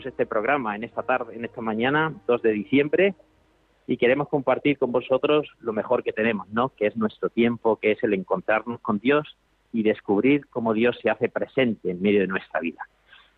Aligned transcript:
Este 0.00 0.26
programa 0.26 0.74
en 0.74 0.84
esta 0.84 1.02
tarde, 1.02 1.36
en 1.36 1.44
esta 1.44 1.60
mañana, 1.60 2.14
2 2.26 2.42
de 2.42 2.52
diciembre, 2.52 3.14
y 3.86 3.96
queremos 3.96 4.28
compartir 4.28 4.78
con 4.78 4.92
vosotros 4.92 5.48
lo 5.60 5.72
mejor 5.72 6.02
que 6.02 6.12
tenemos, 6.12 6.48
¿no? 6.48 6.70
Que 6.70 6.86
es 6.86 6.96
nuestro 6.96 7.28
tiempo, 7.28 7.76
que 7.76 7.92
es 7.92 8.02
el 8.02 8.14
encontrarnos 8.14 8.80
con 8.80 8.98
Dios 8.98 9.36
y 9.72 9.82
descubrir 9.82 10.46
cómo 10.48 10.72
Dios 10.72 10.98
se 11.02 11.10
hace 11.10 11.28
presente 11.28 11.90
en 11.90 12.00
medio 12.00 12.20
de 12.20 12.26
nuestra 12.26 12.60
vida. 12.60 12.88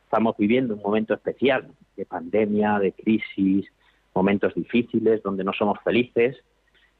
Estamos 0.04 0.36
viviendo 0.36 0.74
un 0.74 0.83
momento 0.83 1.14
especial 1.14 1.72
de 1.96 2.06
pandemia, 2.06 2.78
de 2.78 2.92
crisis, 2.92 3.66
momentos 4.14 4.55
difíciles 4.55 5.22
donde 5.22 5.44
no 5.44 5.52
somos 5.52 5.78
felices. 5.83 6.36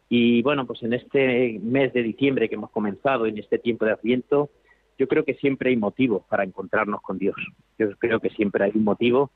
Y 0.09 0.43
bueno, 0.43 0.67
pues 0.67 0.83
en 0.83 0.95
este 0.95 1.61
mes 1.63 1.93
de 1.93 2.03
diciembre 2.03 2.49
que 2.49 2.57
hemos 2.57 2.71
comenzado, 2.71 3.27
en 3.27 3.39
este 3.39 3.59
tiempo 3.59 3.85
de 3.85 3.93
Adviento, 3.93 4.51
yo 4.99 5.09
creo 5.09 5.25
que 5.25 5.35
siempre 5.35 5.71
hay 5.71 5.77
motivos 5.77 6.25
para 6.29 6.45
encontrarnos 6.45 7.01
con 7.03 7.19
Dios. 7.19 7.37
Yo 7.79 7.91
creo 7.99 8.21
que 8.21 8.31
siempre 8.31 8.65
hay 8.65 8.73
un 8.75 8.85
motivo 8.85 9.31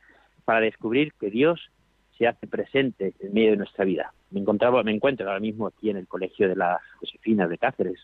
para 0.44 0.60
descubrir 0.60 1.12
que 1.14 1.30
Dios 1.30 1.70
se 2.16 2.26
hace 2.26 2.46
presente 2.46 3.14
en 3.20 3.32
medio 3.32 3.52
de 3.52 3.56
nuestra 3.58 3.84
vida. 3.84 4.12
Me 4.30 4.40
encontraba, 4.40 4.82
me 4.82 4.92
encuentro 4.92 5.26
ahora 5.26 5.40
mismo 5.40 5.66
aquí 5.66 5.90
en 5.90 5.96
el 5.96 6.06
colegio 6.06 6.48
de 6.48 6.56
las 6.56 6.80
Josefinas 7.00 7.48
de 7.48 7.58
Cáceres, 7.58 7.98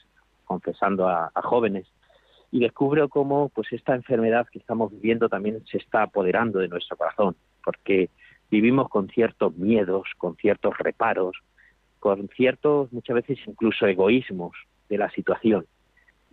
confesando 0.45 1.09
a, 1.09 1.31
jóvenes, 1.43 1.87
y 2.51 2.61
descubro 2.61 3.09
cómo 3.09 3.49
pues 3.49 3.73
esta 3.73 3.95
enfermedad 3.95 4.47
que 4.47 4.61
estamos 4.61 4.93
viviendo 4.93 5.29
también 5.29 5.65
se 5.67 5.79
está 5.79 6.03
apoderando 6.03 6.61
de 6.61 6.69
nuestro 6.69 6.97
corazón, 6.97 7.35
porque 7.65 8.11
vivimos 8.51 8.89
con 8.89 9.09
ciertos 9.09 9.57
miedos, 9.57 10.05
con 10.19 10.37
ciertos 10.37 10.79
reparos, 10.79 11.37
con 11.99 12.29
ciertos 12.29 12.93
muchas 12.93 13.17
veces 13.17 13.39
incluso 13.47 13.87
egoísmos 13.87 14.53
de 14.89 14.99
la 14.99 15.11
situación 15.11 15.67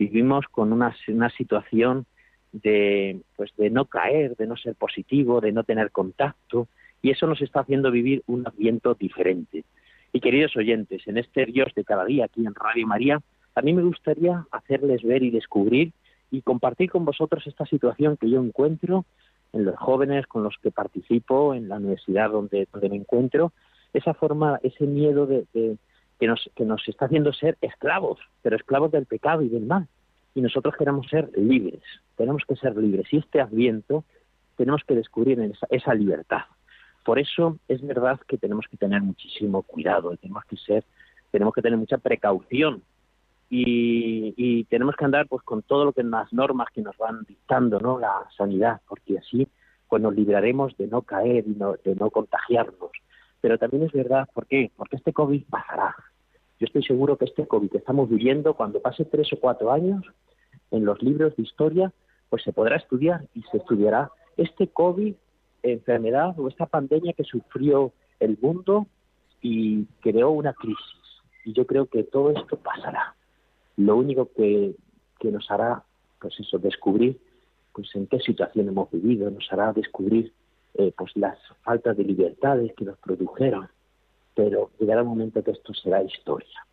vivimos 0.02 0.45
con 0.49 0.73
una, 0.73 0.95
una 1.09 1.30
situación 1.30 2.07
de, 2.52 3.21
pues 3.35 3.52
de 3.55 3.69
no 3.69 3.85
caer, 3.85 4.35
de 4.35 4.47
no 4.47 4.57
ser 4.57 4.73
positivo, 4.73 5.41
de 5.41 5.52
no 5.52 5.63
tener 5.63 5.91
contacto, 5.91 6.67
y 7.03 7.11
eso 7.11 7.27
nos 7.27 7.39
está 7.39 7.59
haciendo 7.59 7.91
vivir 7.91 8.23
un 8.25 8.47
ambiente 8.47 8.89
diferente. 8.97 9.63
Y 10.11 10.19
queridos 10.19 10.57
oyentes, 10.57 11.07
en 11.07 11.19
este 11.19 11.45
Dios 11.45 11.72
de 11.75 11.83
cada 11.83 12.05
día 12.05 12.25
aquí 12.25 12.44
en 12.44 12.55
Radio 12.55 12.88
María, 12.88 13.22
a 13.53 13.61
mí 13.61 13.73
me 13.73 13.83
gustaría 13.83 14.44
hacerles 14.52 15.03
ver 15.03 15.22
y 15.22 15.29
descubrir 15.29 15.91
y 16.31 16.41
compartir 16.41 16.89
con 16.89 17.05
vosotros 17.05 17.45
esta 17.45 17.67
situación 17.67 18.17
que 18.17 18.29
yo 18.29 18.44
encuentro 18.44 19.05
en 19.53 19.66
los 19.66 19.75
jóvenes 19.75 20.25
con 20.25 20.41
los 20.44 20.55
que 20.63 20.72
participo, 20.72 21.53
en 21.53 21.69
la 21.69 21.75
universidad 21.75 22.31
donde, 22.31 22.67
donde 22.72 22.89
me 22.89 22.95
encuentro, 22.95 23.52
esa 23.94 24.16
forma, 24.16 24.59
ese 24.63 24.88
miedo 24.88 25.28
de, 25.28 25.45
que 26.21 26.27
nos, 26.27 26.51
que 26.55 26.65
nos 26.65 26.87
está 26.87 27.05
haciendo 27.05 27.33
ser 27.33 27.57
esclavos, 27.61 28.19
pero 28.43 28.55
esclavos 28.55 28.91
del 28.91 29.07
pecado 29.07 29.41
y 29.41 29.49
del 29.49 29.65
mal. 29.65 29.87
Y 30.35 30.41
nosotros 30.41 30.75
queremos 30.77 31.07
ser 31.07 31.31
libres, 31.35 31.81
tenemos 32.15 32.43
que 32.47 32.55
ser 32.57 32.77
libres. 32.77 33.11
Y 33.11 33.17
este 33.17 33.41
adviento 33.41 34.03
tenemos 34.55 34.83
que 34.83 34.93
descubrir 34.93 35.39
esa, 35.39 35.65
esa 35.71 35.95
libertad. 35.95 36.43
Por 37.03 37.17
eso 37.17 37.57
es 37.67 37.81
verdad 37.81 38.19
que 38.27 38.37
tenemos 38.37 38.67
que 38.69 38.77
tener 38.77 39.01
muchísimo 39.01 39.63
cuidado, 39.63 40.15
tenemos 40.17 40.45
que 40.45 40.57
ser, 40.57 40.83
tenemos 41.31 41.55
que 41.55 41.63
tener 41.63 41.79
mucha 41.79 41.97
precaución 41.97 42.83
y, 43.49 44.63
tenemos 44.65 44.95
que 44.95 45.05
andar 45.05 45.27
pues 45.27 45.41
con 45.41 45.63
todo 45.63 45.85
lo 45.85 45.91
que 45.91 46.03
las 46.03 46.31
normas 46.31 46.67
que 46.71 46.83
nos 46.83 46.95
van 46.97 47.23
dictando, 47.27 47.79
¿no? 47.79 47.97
La 47.97 48.27
sanidad, 48.38 48.79
porque 48.88 49.17
así 49.17 49.47
pues 49.89 50.03
nos 50.03 50.15
libraremos 50.15 50.77
de 50.77 50.85
no 50.85 51.01
caer 51.01 51.45
y 51.47 51.55
no, 51.55 51.73
de 51.83 51.95
no 51.95 52.11
contagiarnos. 52.11 52.91
Pero 53.41 53.57
también 53.57 53.84
es 53.84 53.91
verdad, 53.91 54.29
¿por 54.34 54.46
qué? 54.46 54.72
Porque 54.75 54.96
este 54.96 55.13
COVID 55.13 55.44
pasará, 55.50 55.96
yo 56.62 56.66
estoy 56.66 56.84
seguro 56.84 57.18
que 57.18 57.25
este 57.25 57.47
COVID 57.47 57.72
que 57.72 57.79
estamos 57.79 58.07
viviendo, 58.07 58.53
cuando 58.53 58.79
pase 58.79 59.03
tres 59.03 59.34
o 59.34 59.40
cuatro 59.40 59.72
años, 59.72 60.06
en 60.69 60.85
los 60.85 61.02
libros 61.02 61.35
de 61.35 61.41
historia, 61.41 61.91
pues 62.30 62.44
se 62.44 62.53
podrá 62.53 62.75
estudiar 62.75 63.25
y 63.34 63.41
se 63.51 63.57
estudiará 63.57 64.12
este 64.38 64.68
COVID, 64.68 65.16
enfermedad 65.63 66.40
o 66.40 66.47
esta 66.47 66.68
pandemia 66.68 67.13
que 67.13 67.24
sufrió 67.24 67.94
el 68.19 68.38
mundo 68.40 68.85
y 69.41 69.85
creó 70.01 70.30
una 70.30 70.53
crisis. 70.53 71.01
Y 71.46 71.53
yo 71.53 71.66
creo 71.66 71.88
que 71.88 72.03
todo 72.03 72.30
esto 72.30 72.57
pasará. 72.57 73.16
Lo 73.78 73.97
único 73.97 74.30
que, 74.31 74.75
que 75.19 75.31
nos 75.31 75.50
hará, 75.50 75.84
pues 76.19 76.40
eso, 76.40 76.59
descubrir 76.59 77.19
pues 77.74 77.90
en 77.96 78.06
qué 78.06 78.19
situación 78.19 78.68
hemos 78.68 78.91
vivido, 78.91 79.31
nos 79.31 79.51
hará 79.51 79.74
descubrir 79.74 80.31
eh, 80.75 80.93
pues 80.97 81.11
las 81.15 81.37
faltas 81.63 81.97
de 81.97 82.03
libertades 82.03 82.73
que 82.75 82.85
nos 82.85 82.97
produjeron, 82.99 83.67
pero 84.35 84.71
llegará 84.79 85.03
un 85.03 85.09
momento 85.09 85.43
que 85.43 85.51
esto 85.51 85.73
será 85.73 86.03
historia. 86.03 86.65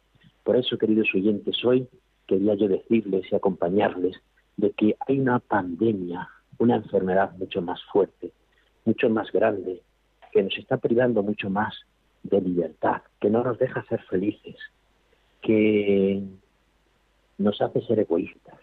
Por 0.45 0.57
eso, 0.57 0.79
queridos 0.79 1.09
oyentes, 1.15 1.65
hoy 1.65 1.89
quería 2.27 2.55
yo 2.55 2.69
decirles 2.69 3.27
y 3.31 3.35
acompañarles 3.35 4.17
de 4.57 4.71
que 4.73 4.97
hay 5.07 5.19
una 5.19 5.41
pandemia, 5.41 6.29
una 6.59 6.77
enfermedad 6.77 7.33
mucho 7.37 7.61
más 7.63 7.83
fuerte, 7.93 8.33
mucho 8.85 9.09
más 9.11 9.31
grande, 9.33 9.83
que 10.33 10.43
nos 10.43 10.57
está 10.57 10.77
privando 10.77 11.23
mucho 11.23 11.51
más 11.51 11.75
de 12.23 12.41
libertad, 12.41 13.03
que 13.21 13.31
no 13.31 13.43
nos 13.43 13.59
deja 13.59 13.85
ser 13.85 14.03
felices, 14.05 14.57
que 15.41 16.23
nos 17.39 17.61
hace 17.61 17.81
ser 17.83 18.01
egoístas, 18.01 18.59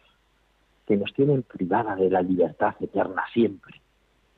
que 0.85 0.97
nos 0.97 1.13
tienen 1.13 1.43
privada 1.43 1.95
de 1.95 2.09
la 2.09 2.21
libertad 2.21 2.75
eterna 2.79 3.23
siempre, 3.33 3.81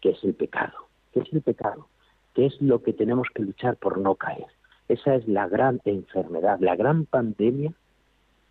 que 0.02 0.12
es 0.12 0.24
el 0.24 0.34
pecado. 0.34 0.88
¿Qué 1.14 1.22
es 1.22 1.34
el 1.34 1.42
pecado? 1.42 1.88
que 2.38 2.46
es 2.46 2.62
lo 2.62 2.84
que 2.84 2.94
tenemos 2.94 3.28
que 3.34 3.42
luchar 3.42 3.78
por 3.78 3.98
no 3.98 4.14
caer. 4.14 4.46
Esa 4.88 5.16
es 5.16 5.28
la 5.28 5.48
gran 5.48 5.82
enfermedad, 5.86 6.60
la 6.60 6.76
gran 6.76 7.08
pandemia 7.08 7.74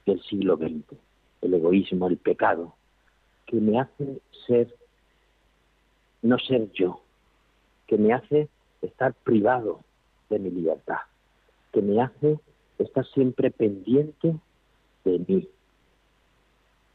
del 0.05 0.21
siglo 0.25 0.57
XX, 0.57 0.99
el 1.43 1.55
egoísmo, 1.55 2.09
el 2.09 2.17
pecado, 2.17 2.75
que 3.47 3.61
me 3.61 3.79
hace 3.79 4.21
ser, 4.45 4.75
no 6.21 6.37
ser 6.41 6.73
yo, 6.73 7.01
que 7.87 7.97
me 7.97 8.13
hace 8.13 8.49
estar 8.83 9.15
privado 9.15 9.83
de 10.31 10.41
mi 10.41 10.51
libertad, 10.51 11.03
que 11.73 11.81
me 11.81 12.03
hace 12.03 12.41
estar 12.81 13.07
siempre 13.07 13.53
pendiente 13.53 14.35
de 15.05 15.25
mí 15.29 15.49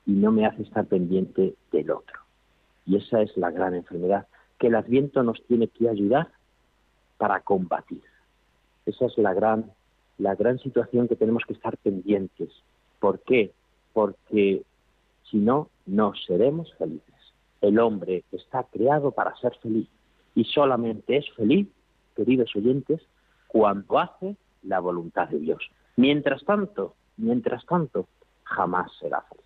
y 0.06 0.12
no 0.12 0.34
me 0.34 0.46
hace 0.46 0.64
estar 0.64 0.86
pendiente 0.88 1.56
del 1.72 1.92
otro. 1.92 2.20
Y 2.86 2.98
esa 2.98 3.22
es 3.22 3.38
la 3.38 3.50
gran 3.50 3.76
enfermedad 3.76 4.28
que 4.62 4.68
el 4.68 4.76
Adviento 4.76 5.24
nos 5.24 5.44
tiene 5.48 5.70
que 5.70 5.90
ayudar 5.90 6.28
para 7.18 7.40
combatir. 7.40 8.04
Esa 8.86 9.08
es 9.08 9.18
la 9.18 9.34
gran, 9.34 9.72
la 10.20 10.36
gran 10.36 10.60
situación 10.60 11.08
que 11.08 11.16
tenemos 11.16 11.44
que 11.48 11.54
estar 11.54 11.78
pendientes. 11.78 12.50
¿Por 13.00 13.22
qué? 13.22 13.54
Porque 13.92 14.62
si 15.32 15.38
no, 15.38 15.70
no 15.88 16.14
seremos 16.28 16.72
felices. 16.76 17.16
El 17.60 17.80
hombre 17.80 18.24
está 18.32 18.64
creado 18.66 19.10
para 19.10 19.36
ser 19.38 19.56
feliz 19.64 19.88
y 20.36 20.44
solamente 20.44 21.18
es 21.18 21.26
feliz, 21.34 21.68
queridos 22.16 22.56
oyentes, 22.56 23.02
cuando 23.48 23.98
hace 23.98 24.36
la 24.62 24.80
voluntad 24.80 25.28
de 25.30 25.40
Dios. 25.40 25.72
Mientras 25.96 26.46
tanto, 26.46 26.94
mientras 27.18 27.66
tanto, 27.66 28.08
jamás 28.44 28.92
será 29.00 29.22
feliz. 29.22 29.46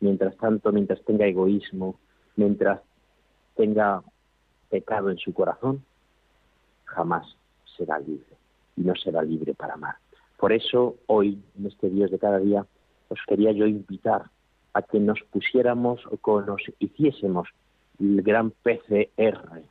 Mientras 0.00 0.36
tanto, 0.38 0.72
mientras 0.72 1.00
tenga 1.04 1.24
egoísmo, 1.24 2.00
mientras 2.34 2.80
tenga 3.54 4.02
pecado 4.68 5.10
en 5.10 5.18
su 5.18 5.32
corazón, 5.32 5.84
jamás 6.84 7.36
será 7.76 7.98
libre 7.98 8.36
y 8.76 8.82
no 8.82 8.94
será 8.96 9.22
libre 9.22 9.54
para 9.54 9.74
amar. 9.74 9.96
Por 10.36 10.52
eso 10.52 10.96
hoy, 11.06 11.40
en 11.58 11.66
este 11.66 11.88
Dios 11.88 12.10
de 12.10 12.18
cada 12.18 12.38
día, 12.38 12.66
os 13.08 13.18
quería 13.26 13.52
yo 13.52 13.66
invitar 13.66 14.24
a 14.72 14.82
que 14.82 14.98
nos 14.98 15.20
pusiéramos 15.30 16.04
o 16.06 16.16
que 16.16 16.46
nos 16.46 16.62
hiciésemos 16.78 17.48
el 18.00 18.22
gran 18.22 18.50
PCR 18.50 19.62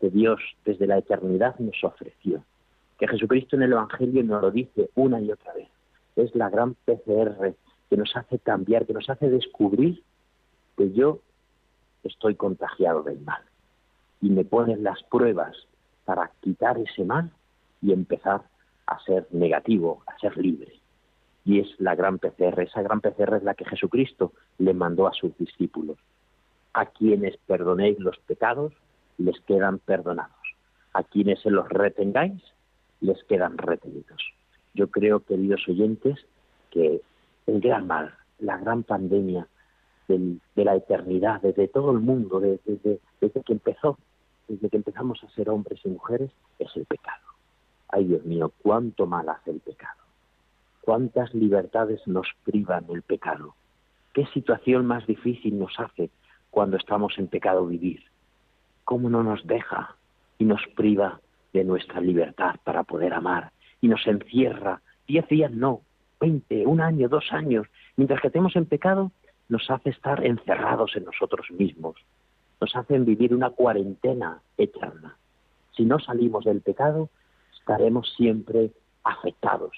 que 0.00 0.10
Dios 0.10 0.40
desde 0.64 0.86
la 0.86 0.98
eternidad 0.98 1.58
nos 1.58 1.82
ofreció. 1.84 2.44
Que 2.98 3.08
Jesucristo 3.08 3.56
en 3.56 3.62
el 3.62 3.72
Evangelio 3.72 4.22
nos 4.22 4.42
lo 4.42 4.50
dice 4.50 4.90
una 4.94 5.20
y 5.20 5.30
otra 5.30 5.52
vez. 5.54 5.68
Es 6.16 6.34
la 6.34 6.50
gran 6.50 6.74
PCR 6.74 7.54
que 7.88 7.96
nos 7.96 8.14
hace 8.16 8.38
cambiar, 8.38 8.86
que 8.86 8.92
nos 8.92 9.08
hace 9.10 9.30
descubrir 9.30 10.02
que 10.76 10.92
yo 10.92 11.20
estoy 12.04 12.34
contagiado 12.34 13.02
del 13.02 13.20
mal. 13.20 13.42
Y 14.22 14.30
me 14.30 14.44
pone 14.44 14.76
las 14.76 15.02
pruebas 15.02 15.54
para 16.06 16.30
quitar 16.40 16.78
ese 16.78 17.04
mal 17.04 17.30
y 17.82 17.92
empezar 17.92 18.42
a 18.86 18.98
ser 19.00 19.26
negativo, 19.32 20.02
a 20.06 20.18
ser 20.18 20.36
libre. 20.38 20.80
Y 21.44 21.60
es 21.60 21.68
la 21.78 21.94
gran 21.94 22.18
PCR, 22.18 22.60
esa 22.60 22.82
gran 22.82 23.00
PCR 23.00 23.36
es 23.36 23.42
la 23.42 23.54
que 23.54 23.64
Jesucristo 23.64 24.32
le 24.58 24.72
mandó 24.72 25.06
a 25.06 25.12
sus 25.12 25.36
discípulos. 25.36 25.98
A 26.72 26.86
quienes 26.86 27.36
perdonéis 27.36 27.98
los 27.98 28.16
pecados, 28.20 28.72
les 29.18 29.38
quedan 29.40 29.78
perdonados. 29.78 30.36
A 30.94 31.02
quienes 31.02 31.40
se 31.40 31.50
los 31.50 31.68
retengáis, 31.68 32.40
les 33.00 33.22
quedan 33.24 33.58
retenidos. 33.58 34.22
Yo 34.74 34.88
creo, 34.90 35.20
queridos 35.20 35.66
oyentes, 35.68 36.18
que 36.70 37.02
el 37.46 37.60
gran 37.60 37.86
mal, 37.86 38.14
la 38.38 38.56
gran 38.58 38.84
pandemia 38.84 39.46
de 40.08 40.64
la 40.64 40.76
eternidad, 40.76 41.40
desde 41.40 41.68
todo 41.68 41.92
el 41.92 42.00
mundo, 42.00 42.40
desde, 42.40 43.00
desde 43.20 43.42
que 43.42 43.52
empezó, 43.52 43.98
desde 44.52 44.68
que 44.68 44.76
empezamos 44.76 45.24
a 45.24 45.30
ser 45.30 45.48
hombres 45.48 45.80
y 45.82 45.88
mujeres, 45.88 46.30
es 46.58 46.68
el 46.76 46.84
pecado. 46.84 47.24
Ay, 47.88 48.04
Dios 48.04 48.22
mío, 48.26 48.52
cuánto 48.62 49.06
mal 49.06 49.26
hace 49.30 49.50
el 49.50 49.60
pecado. 49.60 50.02
Cuántas 50.82 51.32
libertades 51.32 52.06
nos 52.06 52.26
privan 52.44 52.84
el 52.90 53.00
pecado. 53.00 53.54
Qué 54.12 54.26
situación 54.26 54.84
más 54.84 55.06
difícil 55.06 55.58
nos 55.58 55.80
hace 55.80 56.10
cuando 56.50 56.76
estamos 56.76 57.18
en 57.18 57.28
pecado 57.28 57.66
vivir. 57.66 58.04
Cómo 58.84 59.08
no 59.08 59.22
nos 59.22 59.46
deja 59.46 59.96
y 60.36 60.44
nos 60.44 60.60
priva 60.76 61.20
de 61.54 61.64
nuestra 61.64 62.02
libertad 62.02 62.56
para 62.62 62.82
poder 62.82 63.14
amar 63.14 63.52
y 63.80 63.88
nos 63.88 64.06
encierra 64.06 64.82
diez 65.06 65.26
días 65.28 65.50
no, 65.50 65.80
veinte, 66.20 66.66
un 66.66 66.82
año, 66.82 67.08
dos 67.08 67.32
años. 67.32 67.66
Mientras 67.96 68.20
que 68.20 68.26
estemos 68.26 68.54
en 68.56 68.66
pecado, 68.66 69.12
nos 69.48 69.70
hace 69.70 69.90
estar 69.90 70.26
encerrados 70.26 70.94
en 70.94 71.04
nosotros 71.04 71.50
mismos, 71.52 71.96
nos 72.62 72.76
hacen 72.76 73.04
vivir 73.04 73.34
una 73.34 73.50
cuarentena 73.50 74.40
eterna. 74.56 75.16
Si 75.76 75.84
no 75.84 75.98
salimos 75.98 76.44
del 76.44 76.60
pecado, 76.60 77.10
estaremos 77.58 78.14
siempre 78.16 78.70
afectados 79.02 79.72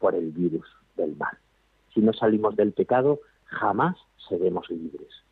por 0.00 0.16
el 0.16 0.32
virus 0.32 0.66
del 0.96 1.14
mal. 1.14 1.38
Si 1.94 2.00
no 2.00 2.12
salimos 2.12 2.56
del 2.56 2.72
pecado, 2.72 3.20
jamás 3.44 3.96
seremos 4.28 4.68
libres. 4.70 5.22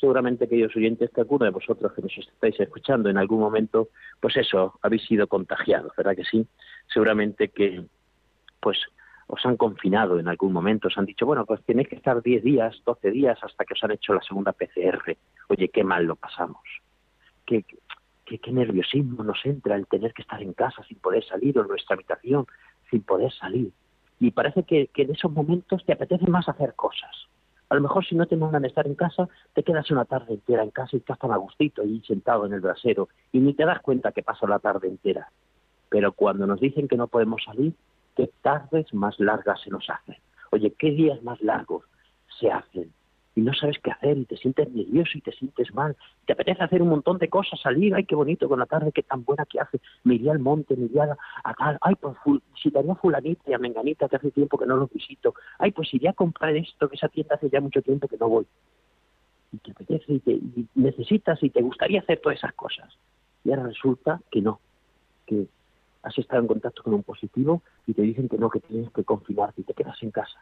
Seguramente, 0.00 0.46
aquellos 0.46 0.74
oyentes, 0.74 1.10
que 1.10 1.20
alguno 1.20 1.44
de 1.44 1.52
vosotros 1.52 1.92
que 1.92 2.02
nos 2.02 2.18
estáis 2.18 2.58
escuchando 2.58 3.08
en 3.08 3.18
algún 3.18 3.38
momento, 3.38 3.90
pues 4.18 4.36
eso, 4.36 4.80
habéis 4.82 5.06
sido 5.06 5.28
contagiados, 5.28 5.92
¿verdad 5.96 6.16
que 6.16 6.24
sí? 6.24 6.44
Seguramente 6.92 7.50
que, 7.50 7.84
pues, 8.58 8.78
os 9.28 9.44
han 9.44 9.56
confinado 9.56 10.18
en 10.18 10.28
algún 10.28 10.52
momento, 10.52 10.88
os 10.88 10.98
han 10.98 11.06
dicho, 11.06 11.26
bueno, 11.26 11.44
pues 11.44 11.62
tenéis 11.64 11.88
que 11.88 11.96
estar 11.96 12.22
10 12.22 12.44
días, 12.44 12.80
12 12.84 13.10
días 13.10 13.38
hasta 13.42 13.64
que 13.64 13.74
os 13.74 13.82
han 13.82 13.90
hecho 13.90 14.14
la 14.14 14.22
segunda 14.22 14.52
PCR. 14.52 15.16
Oye, 15.48 15.68
qué 15.68 15.82
mal 15.82 16.04
lo 16.04 16.14
pasamos. 16.14 16.62
Qué, 17.44 17.64
qué, 18.24 18.52
nerviosismo 18.52 19.24
nos 19.24 19.44
entra 19.44 19.76
el 19.76 19.86
tener 19.86 20.12
que 20.12 20.22
estar 20.22 20.40
en 20.42 20.52
casa 20.52 20.82
sin 20.84 20.98
poder 20.98 21.24
salir 21.24 21.58
o 21.58 21.62
en 21.62 21.68
nuestra 21.68 21.94
habitación 21.94 22.46
sin 22.90 23.02
poder 23.02 23.32
salir. 23.32 23.72
Y 24.20 24.30
parece 24.30 24.62
que, 24.62 24.90
en 24.94 25.10
esos 25.10 25.30
momentos 25.30 25.84
te 25.84 25.92
apetece 25.92 26.26
más 26.28 26.48
hacer 26.48 26.74
cosas. 26.74 27.10
A 27.68 27.74
lo 27.74 27.80
mejor 27.80 28.06
si 28.06 28.14
no 28.14 28.26
te 28.26 28.36
mandan 28.36 28.64
estar 28.64 28.86
en 28.86 28.94
casa, 28.94 29.28
te 29.52 29.64
quedas 29.64 29.90
una 29.90 30.04
tarde 30.04 30.34
entera 30.34 30.62
en 30.62 30.70
casa 30.70 30.90
y 30.92 30.98
estás 30.98 31.18
tan 31.18 31.32
a 31.32 31.36
gustito 31.36 31.82
ahí 31.82 32.00
sentado 32.06 32.46
en 32.46 32.52
el 32.52 32.60
brasero 32.60 33.08
y 33.32 33.40
ni 33.40 33.54
te 33.54 33.64
das 33.64 33.80
cuenta 33.80 34.12
que 34.12 34.22
pasa 34.22 34.46
la 34.46 34.60
tarde 34.60 34.86
entera. 34.86 35.30
Pero 35.88 36.12
cuando 36.12 36.46
nos 36.46 36.60
dicen 36.60 36.86
que 36.86 36.96
no 36.96 37.08
podemos 37.08 37.42
salir, 37.44 37.74
qué 38.16 38.30
tardes 38.42 38.92
más 38.94 39.18
largas 39.20 39.60
se 39.60 39.70
nos 39.70 39.88
hacen. 39.88 40.16
Oye, 40.50 40.72
qué 40.78 40.90
días 40.90 41.22
más 41.22 41.40
largos 41.42 41.84
se 42.40 42.50
hacen. 42.50 42.92
Y 43.34 43.42
no 43.42 43.52
sabes 43.52 43.76
qué 43.82 43.90
hacer 43.90 44.16
y 44.16 44.24
te 44.24 44.38
sientes 44.38 44.70
nervioso 44.72 45.18
y 45.18 45.20
te 45.20 45.30
sientes 45.32 45.72
mal. 45.74 45.94
Te 46.24 46.32
apetece 46.32 46.62
hacer 46.62 46.80
un 46.80 46.88
montón 46.88 47.18
de 47.18 47.28
cosas, 47.28 47.60
salir, 47.60 47.94
ay, 47.94 48.04
qué 48.04 48.14
bonito 48.14 48.48
con 48.48 48.58
la 48.58 48.64
tarde, 48.64 48.92
qué 48.92 49.02
tan 49.02 49.24
buena 49.24 49.44
que 49.44 49.60
hace. 49.60 49.78
Me 50.04 50.14
iría 50.14 50.32
al 50.32 50.38
monte, 50.38 50.74
me 50.74 50.86
iría 50.86 51.14
a, 51.44 51.54
tal, 51.54 51.76
ay, 51.82 51.96
pues 51.96 52.16
visitaría 52.54 52.92
a 52.92 52.96
fulanita 52.96 53.42
y 53.50 53.52
a 53.52 53.58
menganita 53.58 54.08
que 54.08 54.16
hace 54.16 54.30
tiempo 54.30 54.56
que 54.56 54.64
no 54.64 54.76
los 54.76 54.90
visito. 54.90 55.34
Ay, 55.58 55.72
pues 55.72 55.92
iría 55.92 56.10
a 56.10 56.14
comprar 56.14 56.56
esto, 56.56 56.88
que 56.88 56.96
esa 56.96 57.08
tienda 57.08 57.34
hace 57.34 57.50
ya 57.50 57.60
mucho 57.60 57.82
tiempo 57.82 58.08
que 58.08 58.16
no 58.16 58.30
voy. 58.30 58.46
Y 59.52 59.58
te 59.58 59.72
apetece 59.72 60.14
y, 60.14 60.20
te, 60.20 60.32
y 60.32 60.66
necesitas 60.74 61.42
y 61.42 61.50
te 61.50 61.60
gustaría 61.60 62.00
hacer 62.00 62.20
todas 62.20 62.38
esas 62.38 62.54
cosas. 62.54 62.96
Y 63.44 63.50
ahora 63.50 63.64
resulta 63.64 64.18
que 64.30 64.40
no, 64.40 64.60
que 65.26 65.46
has 66.06 66.16
estado 66.18 66.40
en 66.40 66.46
contacto 66.46 66.84
con 66.84 66.94
un 66.94 67.02
positivo 67.02 67.62
y 67.84 67.92
te 67.92 68.02
dicen 68.02 68.28
que 68.28 68.38
no, 68.38 68.48
que 68.48 68.60
tienes 68.60 68.90
que 68.92 69.02
confinarte 69.02 69.60
y 69.60 69.64
te 69.64 69.74
quedas 69.74 70.00
en 70.02 70.12
casa. 70.12 70.38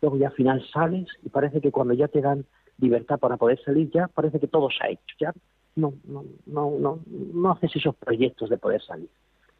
Luego 0.00 0.16
ya 0.16 0.28
al 0.28 0.32
final 0.32 0.66
sales 0.72 1.08
y 1.22 1.28
parece 1.28 1.60
que 1.60 1.70
cuando 1.70 1.92
ya 1.92 2.08
te 2.08 2.22
dan 2.22 2.46
libertad 2.78 3.18
para 3.18 3.36
poder 3.36 3.62
salir, 3.62 3.90
ya 3.90 4.08
parece 4.08 4.40
que 4.40 4.48
todo 4.48 4.70
se 4.70 4.82
ha 4.82 4.90
hecho, 4.90 5.14
ya 5.20 5.34
no, 5.76 5.92
no, 6.04 6.24
no, 6.46 6.70
no, 6.78 7.00
no 7.06 7.50
haces 7.52 7.76
esos 7.76 7.94
proyectos 7.96 8.48
de 8.48 8.56
poder 8.56 8.80
salir. 8.82 9.10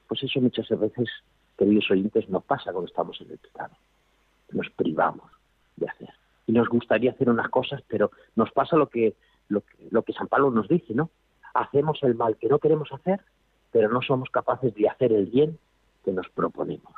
Pues 0.07 0.23
eso 0.23 0.41
muchas 0.41 0.67
veces, 0.71 1.11
queridos 1.59 1.91
oyentes, 1.91 2.27
nos 2.31 2.43
pasa 2.45 2.73
cuando 2.73 2.89
estamos 2.89 3.21
en 3.21 3.31
el 3.31 3.39
pecado. 3.39 3.75
Nos 4.53 4.71
privamos 4.71 5.31
de 5.77 5.89
hacer. 5.89 6.11
Y 6.47 6.53
nos 6.53 6.71
gustaría 6.71 7.11
hacer 7.11 7.29
unas 7.29 7.51
cosas, 7.51 7.83
pero 7.87 8.11
nos 8.35 8.51
pasa 8.53 8.77
lo 8.77 8.89
que, 8.89 9.15
lo 9.49 9.61
que, 9.61 9.89
lo 9.91 10.03
que 10.03 10.15
San 10.15 10.29
Pablo 10.29 10.51
nos 10.51 10.69
dice, 10.69 10.95
¿no? 10.95 11.11
Hacemos 11.53 12.03
el 12.03 12.15
mal 12.15 12.39
que 12.39 12.49
no 12.49 12.59
queremos 12.59 12.91
hacer 12.93 13.21
pero 13.73 13.91
no 13.91 14.03
somos 14.03 14.31
capaces 14.31 14.75
de 14.75 14.89
hacer 14.89 15.13
el 15.13 15.27
bien 15.27 15.59
que 16.05 16.13
nos 16.13 16.29
proponemos. 16.31 16.93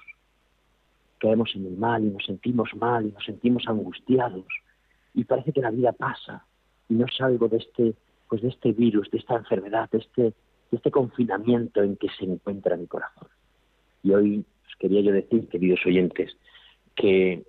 Caemos 1.18 1.50
en 1.54 1.66
el 1.66 1.76
mal 1.76 2.04
y 2.04 2.10
nos 2.10 2.24
sentimos 2.24 2.70
mal 2.76 3.06
y 3.06 3.12
nos 3.12 3.24
sentimos 3.24 3.64
angustiados 3.66 4.46
y 5.14 5.24
parece 5.24 5.52
que 5.52 5.60
la 5.60 5.70
vida 5.70 5.92
pasa 5.92 6.44
y 6.88 6.94
no 6.94 7.06
salgo 7.08 7.48
de 7.48 7.58
este, 7.58 7.94
pues 8.28 8.42
de 8.42 8.48
este 8.48 8.72
virus, 8.72 9.10
de 9.10 9.18
esta 9.18 9.36
enfermedad, 9.36 9.90
de 9.90 9.98
este, 9.98 10.22
de 10.22 10.76
este 10.76 10.90
confinamiento 10.90 11.82
en 11.82 11.96
que 11.96 12.08
se 12.18 12.24
encuentra 12.24 12.76
mi 12.76 12.86
corazón. 12.86 13.28
Y 14.02 14.12
hoy 14.12 14.44
os 14.66 14.76
quería 14.78 15.00
yo 15.02 15.12
decir, 15.12 15.48
queridos 15.48 15.80
oyentes, 15.84 16.36
que 16.94 17.44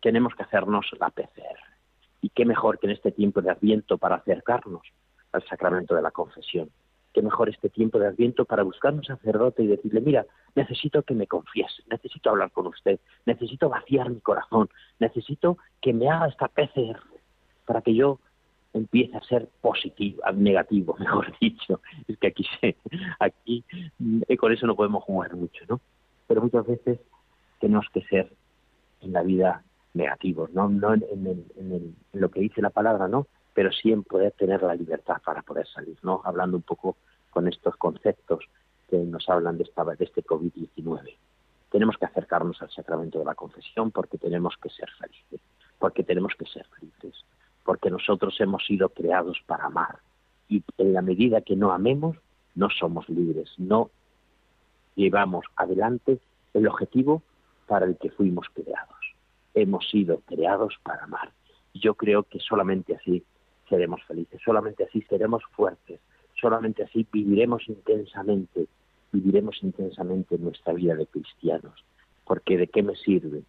tenemos 0.00 0.34
que 0.34 0.42
hacernos 0.42 0.86
la 0.98 1.10
PCR. 1.10 1.58
Y 2.20 2.30
qué 2.30 2.44
mejor 2.44 2.78
que 2.78 2.86
en 2.86 2.92
este 2.92 3.12
tiempo 3.12 3.40
de 3.40 3.50
Adviento 3.50 3.98
para 3.98 4.16
acercarnos 4.16 4.82
al 5.32 5.44
sacramento 5.46 5.94
de 5.94 6.02
la 6.02 6.10
confesión 6.10 6.70
qué 7.12 7.22
mejor 7.22 7.48
este 7.48 7.68
tiempo 7.68 7.98
de 7.98 8.06
Adviento 8.06 8.44
para 8.44 8.62
buscar 8.62 8.94
un 8.94 9.04
sacerdote 9.04 9.62
y 9.62 9.66
decirle, 9.66 10.00
mira, 10.00 10.26
necesito 10.54 11.02
que 11.02 11.14
me 11.14 11.26
confiese, 11.26 11.82
necesito 11.90 12.30
hablar 12.30 12.50
con 12.50 12.66
usted, 12.66 13.00
necesito 13.26 13.68
vaciar 13.68 14.10
mi 14.10 14.20
corazón, 14.20 14.68
necesito 14.98 15.58
que 15.80 15.92
me 15.92 16.10
haga 16.10 16.28
esta 16.28 16.48
PCR 16.48 17.00
para 17.66 17.82
que 17.82 17.94
yo 17.94 18.18
empiece 18.72 19.16
a 19.16 19.22
ser 19.22 19.48
positivo, 19.60 20.22
negativo, 20.34 20.96
mejor 20.98 21.32
dicho. 21.40 21.80
Es 22.08 22.18
que 22.18 22.28
aquí 22.28 22.44
se, 22.60 22.76
aquí 23.18 23.64
eh, 24.28 24.36
con 24.36 24.52
eso 24.52 24.66
no 24.66 24.76
podemos 24.76 25.04
jugar 25.04 25.34
mucho, 25.36 25.64
¿no? 25.68 25.80
Pero 26.26 26.42
muchas 26.42 26.66
veces 26.66 26.98
tenemos 27.60 27.86
que 27.92 28.02
ser 28.04 28.32
en 29.00 29.12
la 29.12 29.22
vida 29.22 29.62
negativos, 29.94 30.50
no, 30.52 30.68
no 30.68 30.94
en, 30.94 31.04
en 31.04 31.96
lo 32.12 32.30
que 32.30 32.40
dice 32.40 32.62
la 32.62 32.70
palabra, 32.70 33.08
¿no? 33.08 33.26
Pero 33.54 33.70
sí 33.72 33.92
en 33.92 34.02
poder 34.02 34.32
tener 34.32 34.62
la 34.62 34.74
libertad 34.74 35.20
para 35.24 35.42
poder 35.42 35.66
salir, 35.68 35.98
¿no? 36.02 36.22
Hablando 36.24 36.56
un 36.56 36.62
poco 36.62 36.96
con 37.30 37.48
estos 37.48 37.76
conceptos 37.76 38.44
que 38.88 38.96
nos 38.98 39.28
hablan 39.28 39.56
de, 39.58 39.64
esta, 39.64 39.84
de 39.84 40.04
este 40.04 40.22
COVID-19. 40.22 41.16
Tenemos 41.70 41.96
que 41.96 42.04
acercarnos 42.04 42.60
al 42.60 42.70
sacramento 42.70 43.18
de 43.18 43.24
la 43.24 43.34
confesión 43.34 43.90
porque 43.90 44.18
tenemos 44.18 44.54
que 44.60 44.68
ser 44.68 44.90
felices, 44.98 45.40
porque 45.78 46.04
tenemos 46.04 46.34
que 46.38 46.46
ser 46.46 46.66
libres, 46.80 47.24
porque 47.64 47.90
nosotros 47.90 48.38
hemos 48.40 48.64
sido 48.66 48.90
creados 48.90 49.38
para 49.46 49.64
amar 49.64 49.98
y 50.52 50.62
en 50.76 50.92
la 50.92 51.00
medida 51.00 51.40
que 51.40 51.56
no 51.56 51.72
amemos, 51.72 52.18
no 52.54 52.68
somos 52.68 53.08
libres, 53.08 53.50
no 53.56 53.90
llevamos 54.94 55.46
adelante 55.56 56.18
el 56.52 56.66
objetivo 56.66 57.22
para 57.66 57.86
el 57.86 57.96
que 57.96 58.10
fuimos 58.10 58.48
creados. 58.52 58.98
Hemos 59.54 59.88
sido 59.88 60.20
creados 60.26 60.74
para 60.82 61.04
amar. 61.04 61.32
Yo 61.72 61.94
creo 61.94 62.24
que 62.24 62.38
solamente 62.38 62.94
así 62.94 63.24
seremos 63.72 64.04
felices, 64.04 64.38
solamente 64.44 64.84
así 64.84 65.00
seremos 65.08 65.42
fuertes, 65.52 65.98
solamente 66.38 66.82
así 66.82 67.06
viviremos 67.10 67.66
intensamente, 67.68 68.66
viviremos 69.10 69.62
intensamente 69.62 70.36
nuestra 70.36 70.74
vida 70.74 70.94
de 70.94 71.06
cristianos, 71.06 71.82
porque 72.26 72.58
¿de 72.58 72.66
qué 72.66 72.82
me 72.82 72.94
sirve 72.96 73.44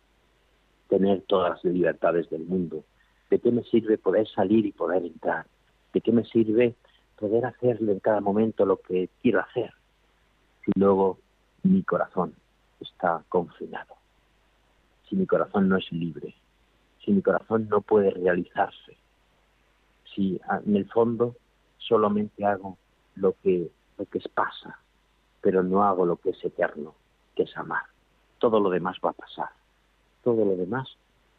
tener 0.88 1.24
todas 1.24 1.62
las 1.62 1.74
libertades 1.74 2.30
del 2.30 2.46
mundo? 2.46 2.86
¿De 3.30 3.40
qué 3.40 3.52
me 3.52 3.64
sirve 3.64 3.98
poder 3.98 4.26
salir 4.30 4.66
y 4.66 4.72
poder 4.72 5.04
entrar? 5.04 5.46
¿De 5.94 6.00
qué 6.00 6.14
me 6.14 6.24
sirve 6.24 6.76
poder 7.20 7.46
hacerle 7.46 7.92
en 7.92 8.00
cada 8.00 8.22
momento 8.22 8.66
lo 8.66 8.78
que 8.78 9.10
quiero 9.22 9.42
hacer 9.42 9.74
si 10.64 10.72
luego 10.76 11.20
mi 11.64 11.84
corazón 11.84 12.34
está 12.80 13.26
confinado? 13.28 13.96
Si 15.10 15.18
mi 15.18 15.26
corazón 15.26 15.68
no 15.68 15.76
es 15.76 15.92
libre, 15.92 16.34
si 17.04 17.12
mi 17.12 17.22
corazón 17.22 17.68
no 17.68 17.82
puede 17.82 18.12
realizarse, 18.12 19.03
si 20.14 20.40
en 20.66 20.76
el 20.76 20.90
fondo 20.90 21.36
solamente 21.78 22.46
hago 22.46 22.78
lo 23.16 23.36
que, 23.42 23.70
lo 23.98 24.06
que 24.06 24.22
pasa, 24.34 24.80
pero 25.42 25.64
no 25.64 25.84
hago 25.84 26.06
lo 26.06 26.18
que 26.18 26.32
es 26.32 26.44
eterno, 26.44 26.96
que 27.36 27.44
es 27.44 27.58
amar. 27.58 27.84
Todo 28.40 28.60
lo 28.60 28.70
demás 28.70 28.98
va 29.04 29.12
a 29.12 29.14
pasar. 29.14 29.50
Todo 30.24 30.46
lo 30.46 30.56
demás 30.56 30.88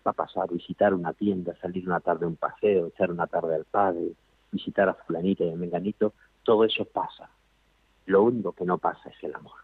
va 0.06 0.10
a 0.10 0.14
pasar. 0.14 0.50
Visitar 0.50 0.94
una 0.94 1.12
tienda, 1.12 1.56
salir 1.60 1.86
una 1.86 2.00
tarde 2.00 2.24
a 2.24 2.28
un 2.28 2.36
paseo, 2.36 2.86
echar 2.86 3.10
una 3.10 3.26
tarde 3.26 3.54
al 3.54 3.64
padre, 3.64 4.12
visitar 4.50 4.88
a 4.88 4.94
fulanita 4.94 5.44
y 5.44 5.52
a 5.52 5.56
menganito, 5.56 6.12
todo 6.42 6.64
eso 6.64 6.84
pasa. 6.84 7.28
Lo 8.06 8.22
único 8.22 8.52
que 8.52 8.64
no 8.64 8.78
pasa 8.78 9.08
es 9.08 9.24
el 9.24 9.34
amor. 9.34 9.58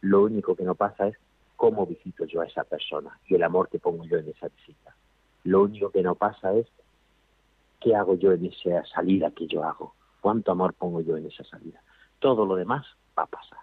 Lo 0.00 0.22
único 0.24 0.56
que 0.56 0.64
no 0.64 0.74
pasa 0.74 1.08
es 1.08 1.16
cómo 1.56 1.86
visito 1.86 2.24
yo 2.24 2.40
a 2.40 2.46
esa 2.46 2.64
persona 2.64 3.18
y 3.28 3.34
el 3.34 3.42
amor 3.42 3.68
que 3.68 3.78
pongo 3.78 4.04
yo 4.04 4.18
en 4.18 4.28
esa 4.28 4.48
visita. 4.48 4.94
Lo 5.44 5.62
único 5.62 5.90
que 5.90 6.02
no 6.02 6.14
pasa 6.14 6.54
es 6.54 6.66
qué 7.84 7.94
hago 7.94 8.14
yo 8.14 8.32
en 8.32 8.46
esa 8.46 8.82
salida 8.86 9.30
que 9.30 9.46
yo 9.46 9.62
hago, 9.62 9.92
cuánto 10.22 10.50
amor 10.52 10.72
pongo 10.72 11.02
yo 11.02 11.18
en 11.18 11.26
esa 11.26 11.44
salida. 11.44 11.82
Todo 12.18 12.46
lo 12.46 12.56
demás 12.56 12.86
va 13.16 13.24
a 13.24 13.26
pasar. 13.26 13.58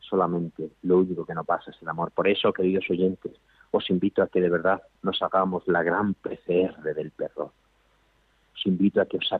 Solamente 0.00 0.70
lo 0.82 0.98
único 1.00 1.26
que 1.26 1.34
no 1.34 1.44
pasa 1.44 1.70
es 1.70 1.76
el 1.82 1.88
amor. 1.88 2.10
Por 2.12 2.26
eso, 2.26 2.50
queridos 2.50 2.88
oyentes, 2.88 3.32
os 3.70 3.90
invito 3.90 4.22
a 4.22 4.28
que 4.28 4.40
de 4.40 4.48
verdad 4.48 4.80
nos 5.02 5.20
hagamos 5.20 5.68
la 5.68 5.82
gran 5.82 6.14
PCR 6.14 6.82
del 6.82 7.10
perdón. 7.10 7.50
Os 8.54 8.66
invito 8.66 9.02
a 9.02 9.06
que, 9.06 9.18
os, 9.18 9.30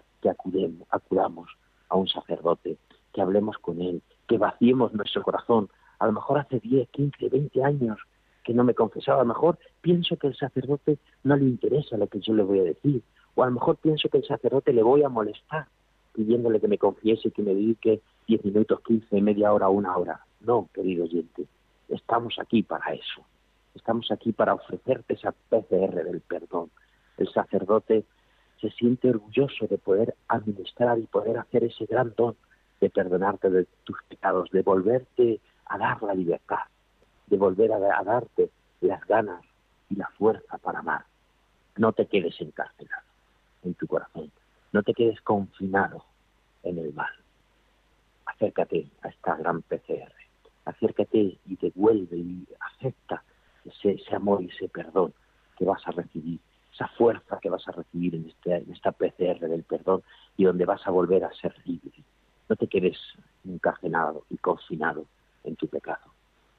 acudamos 0.91 1.49
a 1.89 1.97
un 1.97 2.07
sacerdote, 2.07 2.77
que 3.15 3.23
hablemos 3.23 3.57
con 3.57 3.81
él, 3.81 4.03
que 4.27 4.37
vaciemos 4.37 4.93
nuestro 4.93 5.23
corazón. 5.23 5.71
A 5.99 6.07
lo 6.07 6.13
mejor 6.13 6.39
hace 6.39 6.61
10, 6.61 6.91
15, 6.91 7.31
20 7.31 7.65
años 7.65 7.99
que 8.45 8.53
no 8.53 8.63
me 8.63 8.75
confesaba, 8.75 9.23
a 9.23 9.25
lo 9.25 9.29
mejor 9.29 9.59
pienso 9.81 10.17
que 10.19 10.27
el 10.27 10.37
sacerdote 10.37 10.99
no 11.25 11.35
le 11.35 11.45
interesa 11.45 11.97
lo 11.97 12.09
que 12.09 12.21
yo 12.21 12.35
le 12.35 12.43
voy 12.43 12.61
a 12.61 12.65
decir, 12.65 13.03
o 13.39 13.45
a 13.45 13.47
lo 13.47 13.53
mejor 13.53 13.77
pienso 13.77 14.09
que 14.09 14.19
el 14.19 14.27
sacerdote 14.27 14.73
le 14.73 14.83
voy 14.83 15.05
a 15.05 15.09
molestar 15.09 15.69
pidiéndole 16.13 16.59
que 16.59 16.67
me 16.67 16.77
confiese, 16.77 17.31
que 17.31 17.43
me 17.43 17.55
dedique 17.55 18.01
10 18.27 18.45
minutos, 18.47 18.81
15, 18.81 19.21
media 19.21 19.53
hora, 19.53 19.69
una 19.69 19.97
hora. 19.97 20.25
No, 20.41 20.69
querido 20.75 21.05
oyente, 21.05 21.47
estamos 21.89 22.37
aquí 22.41 22.65
para 22.65 22.93
eso. 22.93 23.23
Estamos 23.77 24.11
aquí 24.11 24.33
para 24.33 24.55
ofrecerte 24.55 25.15
esa 25.15 25.31
PCR 25.31 26.03
del 26.03 26.21
perdón. 26.21 26.73
El 27.17 27.33
sacerdote 27.33 28.05
se 28.61 28.71
siente 28.71 29.09
orgulloso 29.09 29.69
de 29.69 29.79
poder 29.79 30.17
administrar 30.27 30.99
y 30.99 31.07
poder 31.07 31.39
hacer 31.39 31.63
ese 31.63 31.87
gran 31.87 32.13
don 32.17 32.35
de 32.81 32.91
perdonarte 32.91 33.51
de 33.51 33.69
tus 33.85 34.03
pecados, 34.09 34.51
de 34.51 34.63
volverte 34.63 35.39
a 35.67 35.79
dar 35.79 36.03
la 36.03 36.15
libertad, 36.15 36.67
de 37.29 37.37
volver 37.37 37.73
a, 37.73 38.03
darte 38.03 38.51
las 38.81 39.07
ganas 39.07 39.45
y 39.91 39.95
la 39.95 40.09
fuerza 40.19 40.59
para 40.59 40.81
amar. 40.81 41.05
No 41.77 41.93
te 41.93 42.07
quedes 42.07 42.35
encarcelado 42.41 43.08
en 43.69 43.75
tu 43.75 43.87
corazón, 43.87 44.31
no 44.73 44.83
te 44.83 44.95
quedes 44.95 45.21
confinado 45.23 46.05
en 46.63 46.79
el 46.79 46.93
mal. 46.93 47.13
Acércate 48.27 48.87
a 49.03 49.09
esta 49.09 49.37
gran 49.37 49.63
PCR, 49.63 50.13
acércate 50.65 51.39
y 51.47 51.57
devuelve 51.57 52.17
y 52.17 52.47
acepta 52.61 53.23
ese, 53.65 54.15
amor 54.15 54.43
y 54.43 54.47
ese 54.47 54.69
perdón 54.69 55.13
que 55.57 55.65
vas 55.65 55.87
a 55.87 55.93
recibir, 55.93 56.41
esa 56.73 56.89
fuerza 56.89 57.39
que 57.41 57.51
vas 57.51 57.67
a 57.69 57.73
recibir 57.73 58.15
en, 58.15 58.27
este, 58.27 58.57
en 58.57 58.73
esta 58.73 58.93
PCR 58.93 59.49
del 59.49 59.65
perdón 59.65 60.03
y 60.37 60.45
donde 60.45 60.65
vas 60.65 60.87
a 60.87 60.91
volver 60.91 61.25
a 61.25 61.33
ser 61.33 61.55
libre. 61.65 62.03
No 62.49 62.57
te 62.57 62.67
quedes 62.67 62.99
encarcelado 63.45 64.25
y 64.31 64.37
confinado 64.39 65.07
en 65.45 65.57
tu 65.57 65.67
pecado. 65.69 66.13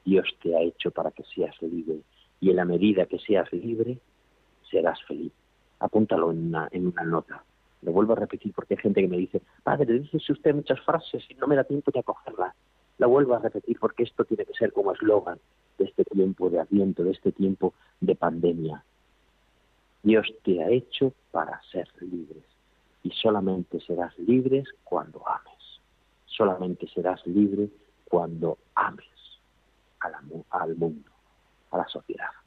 Dios 0.04 0.28
te 0.42 0.56
ha 0.56 0.60
hecho 0.60 0.90
para 0.90 1.10
que 1.10 1.24
seas 1.24 1.60
libre 1.62 2.00
y 2.40 2.50
en 2.50 2.56
la 2.56 2.64
medida 2.64 3.06
que 3.06 3.18
seas 3.18 3.52
libre 3.52 3.98
serás 4.70 5.02
feliz. 5.04 5.32
Apúntalo 5.80 6.30
en 6.30 6.54
una, 6.54 7.04
nota. 7.04 7.42
Lo 7.82 7.92
vuelvo 7.92 8.12
a 8.12 8.16
repetir 8.16 8.52
porque 8.52 8.74
hay 8.74 8.80
gente 8.80 9.00
que 9.00 9.08
me 9.08 9.16
dice, 9.16 9.40
padre, 9.62 9.98
dice 9.98 10.32
usted 10.32 10.54
muchas 10.54 10.80
frases 10.80 11.24
y 11.28 11.34
no 11.34 11.46
me 11.46 11.56
da 11.56 11.64
tiempo 11.64 11.90
de 11.90 12.00
acogerlas. 12.00 12.54
Lo 12.98 13.08
vuelvo 13.08 13.34
a 13.34 13.38
repetir 13.38 13.78
porque 13.78 14.02
esto 14.02 14.24
tiene 14.24 14.44
que 14.44 14.52
ser 14.52 14.72
como 14.72 14.92
eslogan 14.92 15.38
de 15.78 15.86
este 15.86 16.04
tiempo 16.04 16.50
de 16.50 16.60
Adviento, 16.60 17.02
de 17.02 17.12
este 17.12 17.32
tiempo 17.32 17.72
de 18.00 18.14
pandemia. 18.14 18.84
Dios 20.02 20.26
te 20.44 20.62
ha 20.62 20.68
hecho 20.68 21.14
para 21.30 21.60
ser 21.72 21.88
libres 22.00 22.44
y 23.02 23.10
solamente 23.10 23.80
serás 23.80 24.18
libres 24.18 24.68
cuando 24.84 25.26
ames. 25.26 25.80
Solamente 26.26 26.86
serás 26.88 27.26
libre 27.26 27.70
cuando 28.04 28.58
ames 28.74 29.06
al 30.50 30.76
mundo, 30.76 31.10
a 31.70 31.78
la 31.78 31.88
sociedad. 31.88 32.39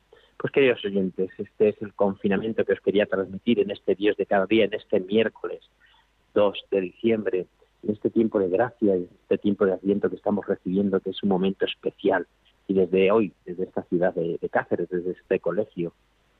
Pues 0.44 0.52
queridos 0.52 0.84
oyentes, 0.84 1.30
este 1.38 1.70
es 1.70 1.82
el 1.82 1.94
confinamiento 1.94 2.66
que 2.66 2.74
os 2.74 2.82
quería 2.82 3.06
transmitir 3.06 3.62
en 3.62 3.72
este 3.72 3.96
Dios 3.96 4.18
de 4.18 4.26
cada 4.26 4.46
día, 4.46 4.66
en 4.66 4.74
este 4.74 5.00
miércoles 5.00 5.62
2 6.34 6.66
de 6.70 6.82
diciembre, 6.82 7.46
en 7.82 7.92
este 7.92 8.10
tiempo 8.10 8.40
de 8.40 8.50
gracia, 8.50 8.94
en 8.94 9.08
este 9.22 9.38
tiempo 9.38 9.66
de 9.66 9.72
Adviento 9.72 10.10
que 10.10 10.18
estamos 10.18 10.46
recibiendo, 10.46 11.00
que 11.00 11.12
es 11.12 11.24
un 11.24 11.30
momento 11.30 11.66
especial. 11.66 12.28
Y 12.68 12.74
desde 12.74 13.10
hoy, 13.10 13.32
desde 13.46 13.64
esta 13.64 13.84
ciudad 13.84 14.14
de, 14.16 14.38
Cáceres, 14.52 14.90
desde 14.90 15.12
este 15.12 15.40
colegio 15.40 15.94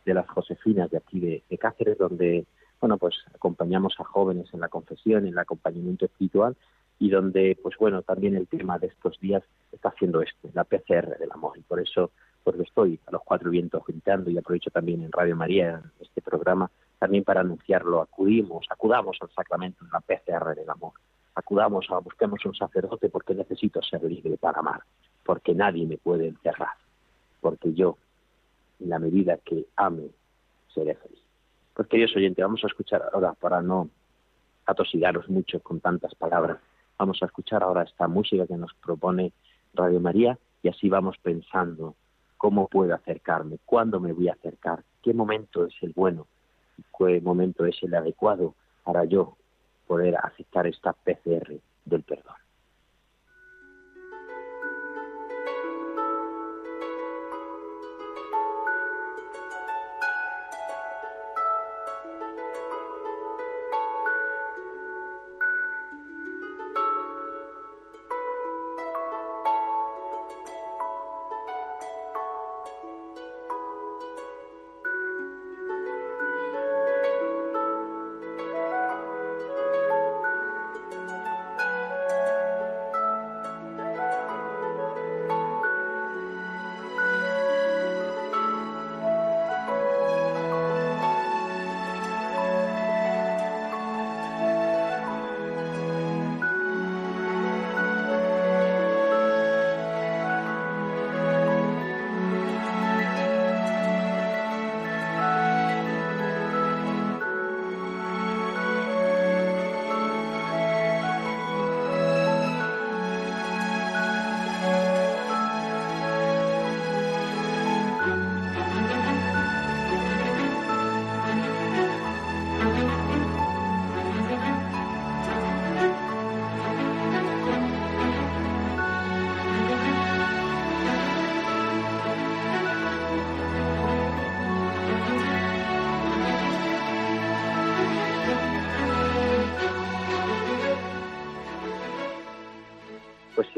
de 0.06 0.16
las 0.16 0.28
Josefinas 0.28 0.92
de 0.92 0.98
aquí 0.98 1.22
de, 1.22 1.42
de 1.50 1.58
Cáceres, 1.58 1.98
donde 1.98 2.44
bueno, 2.82 2.98
pues 2.98 3.16
acompañamos 3.34 3.96
a 4.00 4.04
jóvenes 4.04 4.54
en 4.54 4.60
la 4.60 4.68
confesión, 4.68 5.26
en 5.26 5.32
el 5.32 5.40
acompañamiento 5.40 6.04
espiritual 6.04 6.58
y 7.00 7.10
donde, 7.10 7.58
pues 7.64 7.78
bueno, 7.78 8.02
también 8.02 8.36
el 8.36 8.50
tema 8.50 8.78
de 8.80 8.88
estos 8.88 9.18
días 9.22 9.44
está 9.72 9.94
siendo 9.98 10.22
este, 10.22 10.50
la 10.54 10.66
PCR 10.66 11.18
del 11.18 11.32
amor. 11.32 11.58
Y 11.58 11.62
por 11.62 11.80
eso, 11.80 12.12
pues 12.56 12.68
estoy 12.68 13.00
a 13.08 13.12
los 13.12 13.22
cuatro 13.24 13.50
vientos 13.50 13.84
gritando 13.86 14.30
y 14.30 14.38
aprovecho 14.38 14.70
también 14.70 15.04
en 15.04 15.12
Radio 15.12 15.36
María 15.36 15.82
este 16.00 16.22
programa 16.22 16.70
también 17.00 17.24
para 17.24 17.42
anunciarlo. 17.42 18.02
Acudimos, 18.02 18.66
acudamos 18.70 19.18
al 19.22 19.30
sacramento 19.32 19.84
de 19.86 19.92
la 19.92 20.00
PCR 20.02 20.56
del 20.56 20.70
amor. 20.70 20.94
Acudamos 21.36 21.88
a, 21.90 22.00
busquemos 22.00 22.46
un 22.46 22.56
sacerdote 22.56 23.10
porque 23.10 23.34
necesito 23.34 23.82
ser 23.82 24.04
libre 24.04 24.38
para 24.38 24.60
amar, 24.60 24.82
porque 25.26 25.54
nadie 25.54 25.86
me 25.86 25.98
puede 25.98 26.28
encerrar, 26.28 26.76
porque 27.42 27.74
yo, 27.74 27.98
en 28.80 28.90
la 28.90 29.00
medida 29.00 29.38
que 29.38 29.66
ame, 29.76 30.10
seré 30.74 30.96
feliz. 30.96 31.20
Pues 31.74 31.88
queridos 31.88 32.16
oyentes, 32.16 32.44
vamos 32.44 32.64
a 32.64 32.68
escuchar 32.68 33.10
ahora 33.12 33.34
para 33.34 33.62
no 33.62 33.90
atosigaros 34.66 35.28
mucho 35.28 35.60
con 35.60 35.80
tantas 35.80 36.14
palabras 36.16 36.60
Vamos 36.98 37.22
a 37.22 37.26
escuchar 37.26 37.64
ahora 37.64 37.84
esta 37.84 38.08
música 38.08 38.48
que 38.48 38.58
nos 38.58 38.74
propone 38.76 39.34
Radio 39.74 40.00
María 40.00 40.38
y 40.62 40.70
así 40.70 40.90
vamos 40.90 41.18
pensando 41.18 41.96
cómo 42.44 42.68
puedo 42.68 42.94
acercarme, 42.94 43.58
cuándo 43.64 44.02
me 44.02 44.12
voy 44.12 44.28
a 44.28 44.34
acercar, 44.34 44.84
qué 45.02 45.14
momento 45.14 45.66
es 45.66 45.74
el 45.82 45.94
bueno, 45.96 46.28
qué 46.98 47.22
momento 47.22 47.66
es 47.66 47.82
el 47.84 47.96
adecuado 47.96 48.54
para 48.84 49.06
yo 49.06 49.38
poder 49.88 50.18
aceptar 50.18 50.68
esta 50.68 50.92
PCR 50.92 51.58
del 51.86 52.04
perdón. 52.04 52.36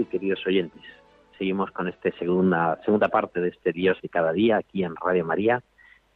Queridos 0.04 0.46
oyentes. 0.46 0.82
Seguimos 1.38 1.72
con 1.72 1.88
esta 1.88 2.12
segunda, 2.18 2.82
segunda 2.84 3.08
parte 3.08 3.40
de 3.40 3.50
este 3.50 3.72
Dios 3.72 3.98
de 4.02 4.10
cada 4.10 4.34
día 4.34 4.58
aquí 4.58 4.84
en 4.84 4.96
Radio 4.96 5.26
María, 5.26 5.64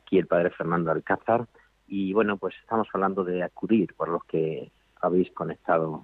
aquí 0.03 0.17
el 0.17 0.27
Padre 0.27 0.50
Fernando 0.50 0.91
Alcázar. 0.91 1.48
Y 1.88 2.13
bueno, 2.13 2.38
pues 2.38 2.55
estamos 2.62 2.88
hablando 2.93 3.24
de 3.24 3.41
acudir, 3.41 3.93
por 3.95 4.09
los 4.09 4.24
que 4.25 4.69
habéis 5.01 5.31
conectado 5.31 6.03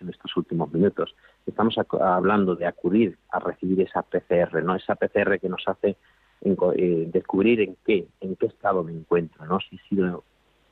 en 0.00 0.08
estos 0.08 0.36
últimos 0.36 0.72
minutos. 0.72 1.14
Estamos 1.46 1.76
hablando 2.00 2.54
de 2.54 2.66
acudir 2.66 3.18
a 3.30 3.40
recibir 3.40 3.80
esa 3.80 4.02
PCR, 4.02 4.62
¿no? 4.62 4.76
Esa 4.76 4.94
PCR 4.94 5.38
que 5.40 5.48
nos 5.48 5.66
hace 5.66 5.96
eh, 6.42 7.08
descubrir 7.12 7.60
en 7.60 7.76
qué, 7.84 8.06
en 8.20 8.36
qué 8.36 8.46
estado 8.46 8.84
me 8.84 8.92
encuentro, 8.92 9.44
¿no? 9.46 9.58
Si 9.60 9.76
he 9.76 9.88
sido 9.88 10.24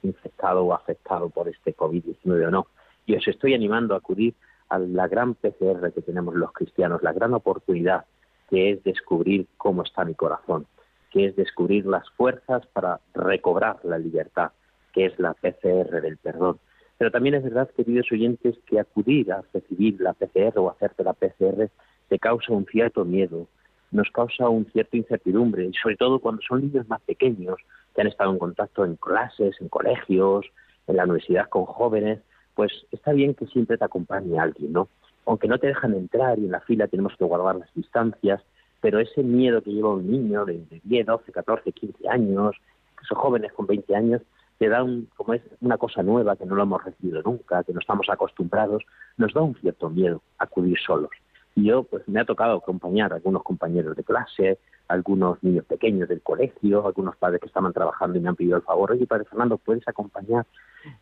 infectado 0.02 0.64
o 0.64 0.75
afectado 0.75 1.30
por 1.30 1.49
este 1.49 1.75
COVID-19 1.75 2.46
o 2.46 2.50
no. 2.50 2.66
Y 3.06 3.16
os 3.16 3.26
estoy 3.26 3.54
animando 3.54 3.94
a 3.94 3.99
acudir 3.99 4.34
a 4.68 4.78
la 4.78 5.09
gran 5.09 5.35
PCR 5.35 5.92
que 5.92 6.02
tenemos 6.02 6.35
los 6.35 6.52
cristianos, 6.52 7.02
la 7.02 7.12
gran 7.12 7.35
oportunidad 7.35 8.04
que 8.49 8.71
es 8.71 8.85
descubrir 8.85 9.47
cómo 9.56 9.83
está 9.83 10.04
mi 10.04 10.14
corazón, 10.14 10.66
que 11.11 11.26
es 11.26 11.37
descubrir 11.37 11.87
las 11.87 12.09
fuerzas 12.11 12.66
para 12.73 13.00
recobrar 13.14 13.78
la 13.85 13.99
libertad, 13.99 14.52
que 14.92 15.06
es 15.06 15.18
la 15.18 15.35
PCR 15.35 16.00
del 16.00 16.16
perdón. 16.18 16.59
Pero 16.99 17.11
también 17.11 17.35
es 17.35 17.42
verdad, 17.42 17.71
queridos 17.76 18.11
oyentes, 18.12 18.56
que 18.66 18.78
acudir 18.78 19.33
a 19.33 19.42
recibir 19.52 20.00
la 20.00 20.12
PCR 20.12 20.59
o 20.59 20.71
hacerte 20.71 21.02
la 21.02 21.12
PCR 21.12 21.71
te 22.09 22.18
causa 22.18 22.52
un 22.52 22.66
cierto 22.66 23.04
miedo, 23.04 23.49
nos 23.90 24.11
causa 24.11 24.49
un 24.49 24.66
cierto 24.66 24.97
incertidumbre, 24.97 25.64
y 25.64 25.73
sobre 25.75 25.97
todo 25.97 26.18
cuando 26.18 26.42
son 26.42 26.61
niños 26.61 26.88
más 26.88 27.00
pequeños, 27.02 27.56
que 27.94 28.00
han 28.00 28.09
estado 28.09 28.33
en 28.33 28.38
contacto 28.38 28.85
en 28.85 28.97
clases, 28.97 29.56
en 29.61 29.68
colegios, 29.68 30.47
en 30.87 30.97
la 30.97 31.04
universidad 31.04 31.49
con 31.49 31.64
jóvenes, 31.64 32.21
pues 32.54 32.87
está 32.90 33.12
bien 33.12 33.34
que 33.34 33.46
siempre 33.46 33.76
te 33.76 33.84
acompañe 33.84 34.38
alguien, 34.38 34.73
¿no? 34.73 34.88
Aunque 35.26 35.49
no 35.49 35.58
te 35.58 35.68
dejan 35.68 35.94
entrar 35.94 36.38
y 36.38 36.44
en 36.44 36.52
la 36.52 36.61
fila 36.61 36.87
tenemos 36.87 37.14
que 37.16 37.25
guardar 37.25 37.56
las 37.56 37.73
distancias, 37.75 38.42
pero 38.80 39.00
ese 39.00 39.23
miedo 39.23 39.62
que 39.62 39.73
lleva 39.73 39.94
un 39.94 40.11
niño 40.11 40.44
de, 40.44 40.62
10, 40.84 41.06
12, 41.06 41.32
14, 41.32 41.73
15 41.73 42.08
años, 42.08 42.54
que 42.99 43.06
son 43.06 43.18
jóvenes 43.18 43.52
con 43.52 43.66
20 43.66 43.96
años, 43.96 44.23
te 44.58 44.68
da 44.68 44.82
un, 44.82 45.08
como 45.16 45.34
es 45.34 45.42
una 45.61 45.78
cosa 45.78 46.02
nueva 46.02 46.37
que 46.37 46.46
no 46.46 46.54
lo 46.54 46.62
hemos 46.62 46.84
recibido 46.84 47.23
nunca, 47.23 47.64
que 47.64 47.73
no 47.73 47.80
estamos 47.80 48.08
acostumbrados, 48.08 48.84
nos 49.16 49.32
da 49.32 49.40
un 49.40 49.54
cierto 49.56 49.88
miedo 49.88 50.23
acudir 50.38 50.78
solos. 50.78 51.11
Yo, 51.56 51.84
pues 51.84 52.06
me 52.08 52.20
ha 52.20 52.25
tocado 52.25 52.56
acompañar 52.56 53.12
a 53.12 53.16
algunos 53.16 53.44
compañeros 53.44 53.96
de 53.96 54.02
clase, 54.02 54.58
algunos 54.88 55.42
niños 55.42 55.64
pequeños 55.64 56.08
del 56.08 56.20
colegio, 56.20 56.84
algunos 56.84 57.16
padres 57.16 57.40
que 57.40 57.46
estaban 57.46 57.73
trabajando 57.73 58.18
y 58.18 58.20
me 58.20 58.28
han 58.28 58.37
pedido 58.37 58.56
el 58.56 58.62
favor, 58.62 58.90
oye, 58.90 59.06
padre 59.06 59.25
Fernando, 59.25 59.56
¿puedes 59.58 59.87
acompañar 59.87 60.46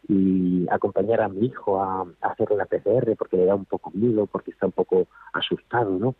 y 0.09 0.67
acompañar 0.71 1.23
a 1.23 1.29
mi 1.29 1.47
hijo 1.47 1.83
a, 1.83 2.07
hacer 2.21 2.51
la 2.53 2.67
PCR 2.67 3.17
porque 3.17 3.39
le 3.39 3.47
da 3.47 3.55
un 3.55 3.65
poco 3.65 3.91
miedo, 3.93 4.27
porque 4.27 4.51
está 4.51 4.67
un 4.67 4.73
poco 4.73 5.09
asustado, 5.33 5.91
¿no? 5.99 6.15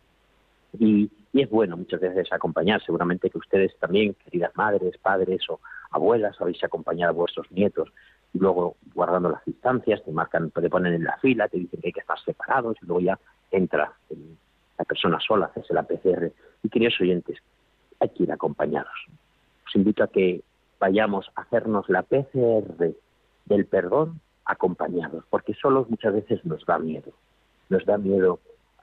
Y, 0.79 1.11
y, 1.31 1.41
es 1.41 1.49
bueno 1.49 1.77
muchas 1.77 2.01
veces 2.01 2.33
acompañar, 2.33 2.83
seguramente 2.83 3.29
que 3.29 3.37
ustedes 3.37 3.77
también, 3.77 4.15
queridas 4.15 4.51
madres, 4.55 4.97
padres 4.97 5.47
o 5.47 5.59
abuelas, 5.91 6.35
habéis 6.41 6.63
acompañado 6.63 7.11
a 7.11 7.15
vuestros 7.15 7.51
nietos 7.51 7.89
y 8.33 8.39
luego 8.39 8.75
guardando 8.95 9.29
las 9.29 9.45
distancias, 9.45 10.03
te 10.03 10.11
marcan, 10.11 10.49
te 10.49 10.69
ponen 10.69 10.95
en 10.95 11.03
la 11.03 11.17
fila, 11.17 11.47
te 11.47 11.59
dicen 11.59 11.79
que 11.79 11.89
hay 11.89 11.93
que 11.93 11.99
estar 11.99 12.19
separados 12.19 12.75
y 12.81 12.85
luego 12.87 13.01
ya 13.01 13.19
entra 13.57 13.93
la 14.77 14.85
persona 14.85 15.19
sola 15.19 15.47
hacerse 15.47 15.73
la 15.73 15.83
PCR. 15.83 16.31
Y 16.63 16.69
queridos 16.69 16.99
oyentes, 16.99 17.37
hay 17.99 18.09
que 18.09 18.23
ir 18.23 18.31
acompañados. 18.31 18.93
Os 19.65 19.75
invito 19.75 20.03
a 20.03 20.07
que 20.07 20.41
vayamos 20.79 21.31
a 21.35 21.41
hacernos 21.41 21.87
la 21.89 22.03
PCR 22.03 22.93
del 23.45 23.65
perdón 23.65 24.19
acompañados, 24.45 25.23
porque 25.29 25.53
solos 25.53 25.89
muchas 25.89 26.13
veces 26.13 26.43
nos 26.45 26.65
da 26.65 26.77
miedo. 26.79 27.11
Nos 27.69 27.85
da 27.85 27.97
miedo 27.97 28.39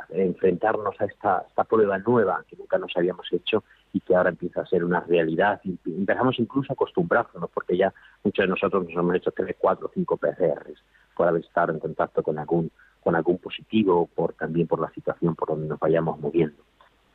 enfrentarnos 0.09 0.99
a 1.01 1.05
esta, 1.05 1.45
esta 1.49 1.65
prueba 1.65 1.99
nueva 1.99 2.45
que 2.49 2.57
nunca 2.57 2.79
nos 2.79 2.97
habíamos 2.97 3.31
hecho 3.33 3.63
y 3.93 4.01
que 4.01 4.15
ahora 4.15 4.31
empieza 4.31 4.63
a 4.63 4.67
ser 4.67 4.85
una 4.85 5.01
realidad. 5.01 5.61
Empezamos 5.85 6.39
incluso 6.39 6.73
a 6.73 6.75
acostumbrarnos, 6.75 7.51
porque 7.51 7.77
ya 7.77 7.93
muchos 8.25 8.45
de 8.45 8.49
nosotros 8.49 8.85
nos 8.85 8.95
hemos 8.95 9.17
hecho 9.17 9.31
tres, 9.33 9.57
cuatro 9.59 9.91
cinco 9.93 10.17
PCRs 10.17 10.83
por 11.17 11.29
haber 11.29 11.45
estado 11.45 11.73
en 11.73 11.81
contacto 11.81 12.23
con 12.23 12.39
algún, 12.39 12.71
con 13.03 13.17
algún 13.17 13.39
positivo, 13.39 14.09
por, 14.15 14.35
también 14.35 14.67
por 14.67 14.81
la 14.81 14.91
situación 14.91 15.35
por 15.35 15.49
donde 15.49 15.69
nos 15.69 15.79
vayamos 15.79 16.19
moviendo. 16.21 16.63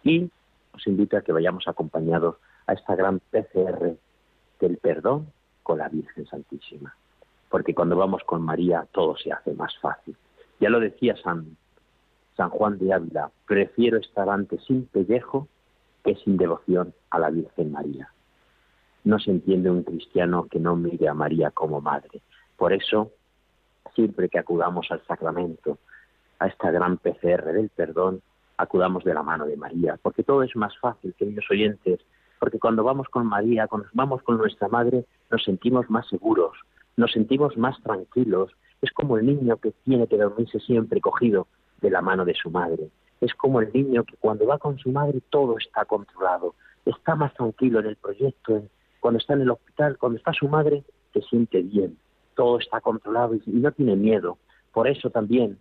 Y 0.03 0.29
os 0.73 0.87
invito 0.87 1.17
a 1.17 1.21
que 1.21 1.31
vayamos 1.31 1.67
acompañados 1.67 2.37
a 2.67 2.73
esta 2.73 2.95
gran 2.95 3.19
PCR 3.19 3.95
del 4.59 4.77
perdón 4.77 5.31
con 5.63 5.79
la 5.79 5.89
Virgen 5.89 6.25
Santísima. 6.25 6.95
Porque 7.49 7.73
cuando 7.73 7.95
vamos 7.95 8.23
con 8.23 8.41
María 8.41 8.87
todo 8.91 9.15
se 9.17 9.31
hace 9.31 9.53
más 9.53 9.77
fácil. 9.79 10.15
Ya 10.59 10.69
lo 10.69 10.79
decía 10.79 11.15
San, 11.17 11.57
San 12.35 12.49
Juan 12.49 12.77
de 12.77 12.93
Ávila, 12.93 13.31
prefiero 13.47 13.97
estar 13.97 14.29
antes 14.29 14.63
sin 14.65 14.85
pellejo 14.85 15.47
que 16.03 16.15
sin 16.15 16.37
devoción 16.37 16.93
a 17.09 17.19
la 17.19 17.29
Virgen 17.29 17.71
María. 17.71 18.09
No 19.03 19.19
se 19.19 19.31
entiende 19.31 19.69
un 19.69 19.83
cristiano 19.83 20.47
que 20.49 20.59
no 20.59 20.75
mire 20.75 21.07
a 21.07 21.13
María 21.13 21.51
como 21.51 21.81
madre. 21.81 22.21
Por 22.57 22.73
eso, 22.73 23.11
siempre 23.93 24.29
que 24.29 24.39
acudamos 24.39 24.87
al 24.91 25.05
sacramento, 25.05 25.77
a 26.39 26.47
esta 26.47 26.71
gran 26.71 26.97
PCR 26.97 27.53
del 27.53 27.69
perdón, 27.69 28.21
acudamos 28.57 29.03
de 29.03 29.13
la 29.13 29.23
mano 29.23 29.45
de 29.45 29.57
María, 29.57 29.97
porque 30.01 30.23
todo 30.23 30.43
es 30.43 30.55
más 30.55 30.77
fácil, 30.79 31.13
queridos 31.13 31.45
oyentes, 31.49 31.99
porque 32.39 32.59
cuando 32.59 32.83
vamos 32.83 33.07
con 33.09 33.25
María, 33.27 33.67
cuando 33.67 33.87
vamos 33.93 34.21
con 34.23 34.37
nuestra 34.37 34.67
madre, 34.67 35.05
nos 35.29 35.43
sentimos 35.43 35.89
más 35.89 36.07
seguros, 36.07 36.57
nos 36.97 37.11
sentimos 37.11 37.57
más 37.57 37.81
tranquilos. 37.81 38.51
Es 38.81 38.91
como 38.91 39.17
el 39.17 39.25
niño 39.25 39.57
que 39.57 39.71
tiene 39.83 40.07
que 40.07 40.17
dormirse 40.17 40.59
siempre 40.59 41.01
cogido 41.01 41.47
de 41.81 41.89
la 41.89 42.01
mano 42.01 42.25
de 42.25 42.33
su 42.33 42.49
madre. 42.49 42.89
Es 43.21 43.33
como 43.33 43.61
el 43.61 43.71
niño 43.73 44.03
que 44.03 44.15
cuando 44.17 44.45
va 44.45 44.57
con 44.57 44.77
su 44.77 44.91
madre 44.91 45.21
todo 45.29 45.57
está 45.57 45.85
controlado, 45.85 46.55
está 46.85 47.15
más 47.15 47.33
tranquilo 47.33 47.79
en 47.79 47.87
el 47.87 47.95
proyecto, 47.95 48.63
cuando 48.99 49.19
está 49.19 49.33
en 49.33 49.41
el 49.41 49.51
hospital, 49.51 49.97
cuando 49.97 50.17
está 50.17 50.33
su 50.33 50.47
madre, 50.47 50.83
se 51.13 51.21
siente 51.21 51.61
bien, 51.61 51.97
todo 52.35 52.59
está 52.59 52.81
controlado 52.81 53.35
y 53.35 53.41
no 53.45 53.71
tiene 53.71 53.95
miedo. 53.95 54.37
Por 54.71 54.87
eso 54.87 55.09
también 55.09 55.57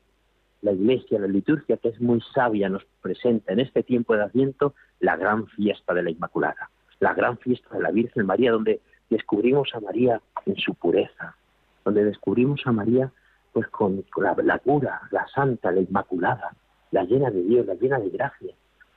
la 0.64 0.72
Iglesia, 0.72 1.18
la 1.18 1.26
liturgia, 1.26 1.76
que 1.76 1.88
es 1.88 2.00
muy 2.00 2.20
sabia, 2.34 2.68
nos 2.68 2.84
presenta 3.02 3.52
en 3.52 3.60
este 3.60 3.82
tiempo 3.82 4.16
de 4.16 4.22
Adviento 4.22 4.74
la 5.00 5.16
gran 5.16 5.46
fiesta 5.46 5.92
de 5.92 6.02
la 6.02 6.10
Inmaculada, 6.10 6.70
la 7.00 7.12
gran 7.12 7.36
fiesta 7.38 7.68
de 7.76 7.82
la 7.82 7.90
Virgen 7.90 8.24
María, 8.24 8.50
donde 8.50 8.80
descubrimos 9.10 9.68
a 9.74 9.80
María 9.80 10.22
en 10.46 10.56
su 10.56 10.74
pureza, 10.74 11.36
donde 11.84 12.04
descubrimos 12.04 12.62
a 12.64 12.72
María 12.72 13.12
pues 13.52 13.68
con, 13.68 14.04
la, 14.16 14.34
la, 14.42 14.58
pura, 14.58 15.02
la 15.10 15.26
santa, 15.28 15.70
la 15.70 15.80
Inmaculada, 15.80 16.56
la 16.90 17.04
llena 17.04 17.30
de 17.30 17.42
Dios, 17.42 17.66
la 17.66 17.74
llena 17.74 17.98
de 17.98 18.08
gracia, 18.08 18.54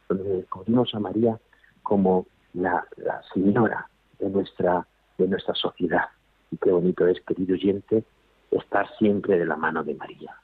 donde 0.08 0.24
descubrimos 0.24 0.96
a 0.96 1.00
María 1.00 1.38
como 1.84 2.28
la, 2.54 2.88
la 2.96 3.22
señora 3.34 3.90
de 4.20 4.30
nuestra, 4.30 4.88
de 5.18 5.28
nuestra 5.28 5.54
sociedad. 5.54 6.06
Y 6.52 6.58
qué 6.58 6.72
bonito 6.72 7.06
es, 7.08 7.20
querido 7.22 7.54
oyente, 7.54 8.04
estar 8.52 8.88
siempre 8.98 9.38
de 9.38 9.46
la 9.46 9.56
mano 9.56 9.84
de 9.84 9.96
María. 9.96 10.36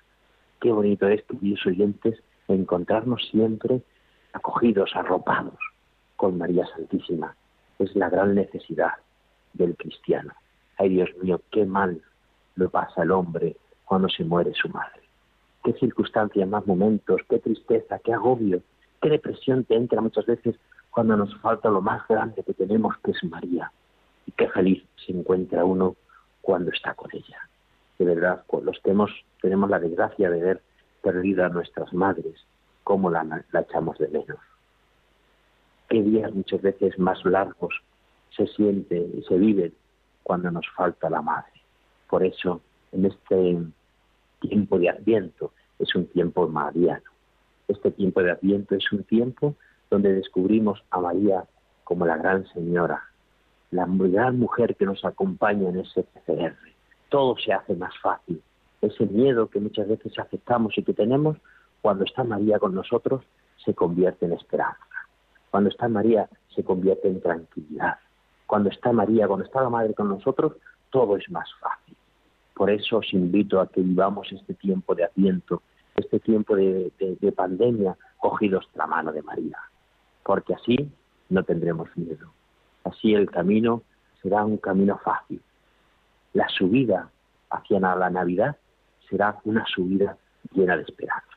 Qué 0.60 0.72
bonito 0.72 1.08
es, 1.08 1.24
queridos 1.24 1.66
oyentes, 1.66 2.22
encontrarnos 2.48 3.28
siempre 3.30 3.82
acogidos, 4.34 4.92
arropados 4.96 5.58
con 6.16 6.38
María 6.38 6.66
Santísima. 6.68 7.36
Es 7.80 7.96
la 7.96 8.10
gran 8.10 8.36
necesidad 8.36 8.94
del 9.54 9.76
cristiano. 9.76 10.34
Ay, 10.78 10.90
Dios 10.90 11.10
mío, 11.22 11.42
qué 11.52 11.66
mal 11.66 12.02
lo 12.56 12.70
pasa 12.70 13.04
el 13.04 13.12
hombre 13.12 13.56
cuando 13.86 14.10
se 14.10 14.24
muere 14.24 14.54
su 14.54 14.70
madre. 14.70 15.02
Qué 15.64 15.74
circunstancias, 15.74 16.48
más 16.48 16.66
momentos, 16.68 17.22
qué 17.30 17.40
tristeza, 17.40 18.00
qué 18.00 18.14
agobio, 18.14 18.62
qué 19.02 19.10
depresión 19.10 19.64
te 19.64 19.76
entra 19.76 20.02
muchas 20.02 20.26
veces 20.26 20.56
cuando 20.92 21.16
nos 21.16 21.36
falta 21.42 21.70
lo 21.70 21.82
más 21.82 22.08
grande 22.08 22.44
que 22.44 22.54
tenemos, 22.54 22.96
que 23.04 23.12
es 23.12 23.24
María. 23.24 23.72
Y 24.26 24.32
qué 24.32 24.48
feliz 24.50 24.84
se 25.06 25.12
encuentra 25.12 25.66
uno 25.66 25.96
cuando 26.42 26.72
está 26.72 26.94
con 26.94 27.10
ella 27.14 27.40
de 28.00 28.06
verdad, 28.06 28.44
los 28.64 28.80
que 28.80 28.92
hemos, 28.92 29.12
tenemos 29.42 29.70
la 29.70 29.80
desgracia 29.80 30.30
de 30.30 30.42
ver 30.42 30.62
perdido 31.02 31.46
a 31.46 31.50
nuestras 31.50 31.94
madres, 31.94 32.36
cómo 32.84 33.10
la, 33.10 33.24
la 33.52 33.62
echamos 33.62 33.98
de 33.98 34.08
menos. 34.08 34.38
Qué 35.90 36.02
días 36.02 36.34
muchas 36.34 36.62
veces 36.62 36.98
más 36.98 37.24
largos 37.26 37.74
se 38.36 38.48
siente 38.48 38.98
y 38.98 39.22
se 39.24 39.38
viven 39.38 39.74
cuando 40.24 40.50
nos 40.50 40.68
falta 40.76 41.10
la 41.10 41.22
madre. 41.22 41.52
Por 42.10 42.24
eso, 42.24 42.62
en 42.92 43.06
este 43.06 43.58
tiempo 44.40 44.80
de 44.80 44.90
Adviento, 44.90 45.54
es 45.80 45.94
un 45.96 46.08
tiempo 46.08 46.48
mariano. 46.48 47.12
Este 47.68 47.92
tiempo 47.92 48.24
de 48.24 48.32
Adviento 48.32 48.76
es 48.76 48.92
un 48.92 49.04
tiempo 49.04 49.56
donde 49.90 50.14
descubrimos 50.14 50.84
a 50.90 51.00
María 51.00 51.46
como 51.84 52.06
la 52.06 52.18
gran 52.18 52.48
señora, 52.48 53.04
la 53.74 53.86
gran 53.88 54.40
mujer 54.40 54.76
que 54.76 54.86
nos 54.86 55.04
acompaña 55.04 55.70
en 55.70 55.80
ese 55.80 56.04
PCR 56.04 56.56
todo 57.14 57.38
se 57.38 57.54
hace 57.54 57.76
más 57.76 57.94
fácil. 58.00 58.42
Ese 58.82 59.06
miedo 59.06 59.48
que 59.48 59.60
muchas 59.60 59.88
veces 59.88 60.18
aceptamos 60.18 60.76
y 60.80 60.82
que 60.82 60.96
tenemos, 60.96 61.38
cuando 61.80 62.06
está 62.06 62.24
María 62.24 62.58
con 62.58 62.74
nosotros, 62.74 63.24
se 63.64 63.76
convierte 63.76 64.26
en 64.26 64.34
esperanza. 64.34 64.82
Cuando 65.52 65.70
está 65.70 65.88
María, 65.88 66.28
se 66.56 66.64
convierte 66.64 67.08
en 67.08 67.22
tranquilidad. 67.22 68.00
Cuando 68.48 68.72
está 68.72 68.92
María, 68.92 69.28
cuando 69.28 69.46
está 69.46 69.62
la 69.62 69.70
Madre 69.70 69.94
con 69.94 70.10
nosotros, 70.10 70.54
todo 70.90 71.16
es 71.16 71.30
más 71.30 71.48
fácil. 71.62 71.96
Por 72.56 72.72
eso 72.72 72.98
os 72.98 73.14
invito 73.14 73.62
a 73.62 73.68
que 73.68 73.82
vivamos 73.82 74.32
este 74.32 74.56
tiempo 74.56 74.96
de 74.96 75.04
asiento, 75.04 75.62
este 75.96 76.20
tiempo 76.20 76.56
de, 76.56 76.92
de 76.98 77.32
pandemia, 77.32 77.96
cogidos 78.18 78.68
la 78.74 78.88
mano 78.88 79.12
de 79.12 79.22
María. 79.22 79.60
Porque 80.24 80.56
así 80.56 80.92
no 81.30 81.44
tendremos 81.44 81.96
miedo. 81.96 82.34
Así 82.84 83.14
el 83.14 83.30
camino 83.30 83.84
será 84.22 84.46
un 84.46 84.58
camino 84.58 84.98
fácil, 85.04 85.42
la 86.34 86.48
subida 86.50 87.10
hacia 87.50 87.80
la 87.80 88.10
Navidad 88.10 88.58
será 89.10 89.38
una 89.44 89.66
subida 89.68 90.18
llena 90.52 90.76
de 90.76 90.84
esperanza. 90.84 91.28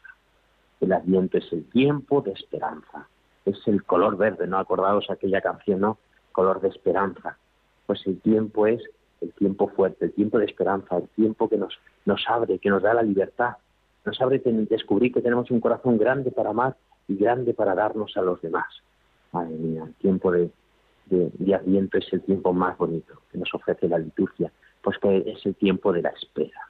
El 0.80 0.92
Adviento 0.92 1.38
es 1.38 1.52
el 1.52 1.68
tiempo 1.70 2.22
de 2.22 2.32
esperanza, 2.32 3.08
es 3.44 3.56
el 3.66 3.84
color 3.84 4.16
verde, 4.16 4.46
¿no? 4.46 4.58
Acordaos 4.58 5.10
aquella 5.10 5.40
canción, 5.40 5.80
¿no? 5.80 5.98
Color 6.32 6.60
de 6.60 6.68
esperanza. 6.68 7.38
Pues 7.86 8.06
el 8.06 8.20
tiempo 8.20 8.66
es 8.66 8.82
el 9.20 9.32
tiempo 9.32 9.68
fuerte, 9.68 10.06
el 10.06 10.12
tiempo 10.12 10.38
de 10.38 10.46
esperanza, 10.46 10.96
el 10.96 11.08
tiempo 11.08 11.48
que 11.48 11.56
nos, 11.56 11.78
abre, 12.28 12.58
que 12.58 12.68
nos 12.68 12.82
da 12.82 12.94
la 12.94 13.02
libertad, 13.02 13.56
nos 14.04 14.20
abre 14.20 14.40
descubrir 14.44 15.12
que 15.12 15.22
tenemos 15.22 15.50
un 15.50 15.60
corazón 15.60 15.98
grande 15.98 16.30
para 16.30 16.50
amar 16.50 16.76
y 17.08 17.16
grande 17.16 17.54
para 17.54 17.74
darnos 17.74 18.16
a 18.16 18.22
los 18.22 18.40
demás. 18.42 18.66
Madre 19.32 19.54
mía, 19.56 19.84
el 19.86 19.94
tiempo 19.94 20.32
de, 21.06 21.30
de, 21.34 21.54
Adviento 21.54 21.98
es 21.98 22.12
el 22.12 22.22
tiempo 22.22 22.52
más 22.52 22.76
bonito 22.78 23.20
que 23.30 23.38
nos 23.38 23.52
ofrece 23.54 23.88
la 23.88 23.98
liturgia, 23.98 24.52
pues 24.82 24.98
que 24.98 25.18
es 25.26 25.44
el 25.46 25.54
tiempo 25.54 25.92
de 25.92 26.02
la 26.02 26.10
espera, 26.10 26.60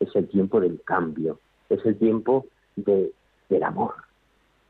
es 0.00 0.14
el 0.14 0.28
tiempo 0.28 0.60
del 0.60 0.80
cambio, 0.82 1.40
es 1.68 1.84
el 1.84 1.96
tiempo 1.98 2.46
de, 2.76 3.12
del 3.48 3.62
amor, 3.62 3.94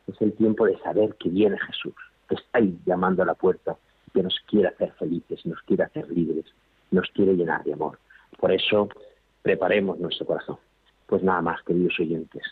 es 0.07 0.21
el 0.21 0.33
tiempo 0.33 0.67
de 0.67 0.79
saber 0.79 1.15
que 1.17 1.29
viene 1.29 1.59
Jesús, 1.59 1.95
que 2.29 2.37
está 2.37 2.59
ahí 2.59 2.79
llamando 2.85 3.23
a 3.23 3.27
la 3.27 3.35
puerta, 3.35 3.77
que 4.13 4.23
nos 4.23 4.39
quiere 4.47 4.69
hacer 4.69 4.93
felices, 4.93 5.45
nos 5.45 5.61
quiere 5.63 5.85
hacer 5.85 6.09
libres, 6.11 6.47
nos 6.91 7.09
quiere 7.11 7.35
llenar 7.35 7.65
de 7.65 7.75
amor. 7.75 7.99
Por 8.39 8.53
eso, 8.53 8.89
preparemos 9.43 9.99
nuestro 9.99 10.27
corazón. 10.27 10.59
Pues 11.07 11.23
nada 11.23 11.43
más, 11.43 11.63
queridos 11.63 11.99
oyentes. 12.01 12.43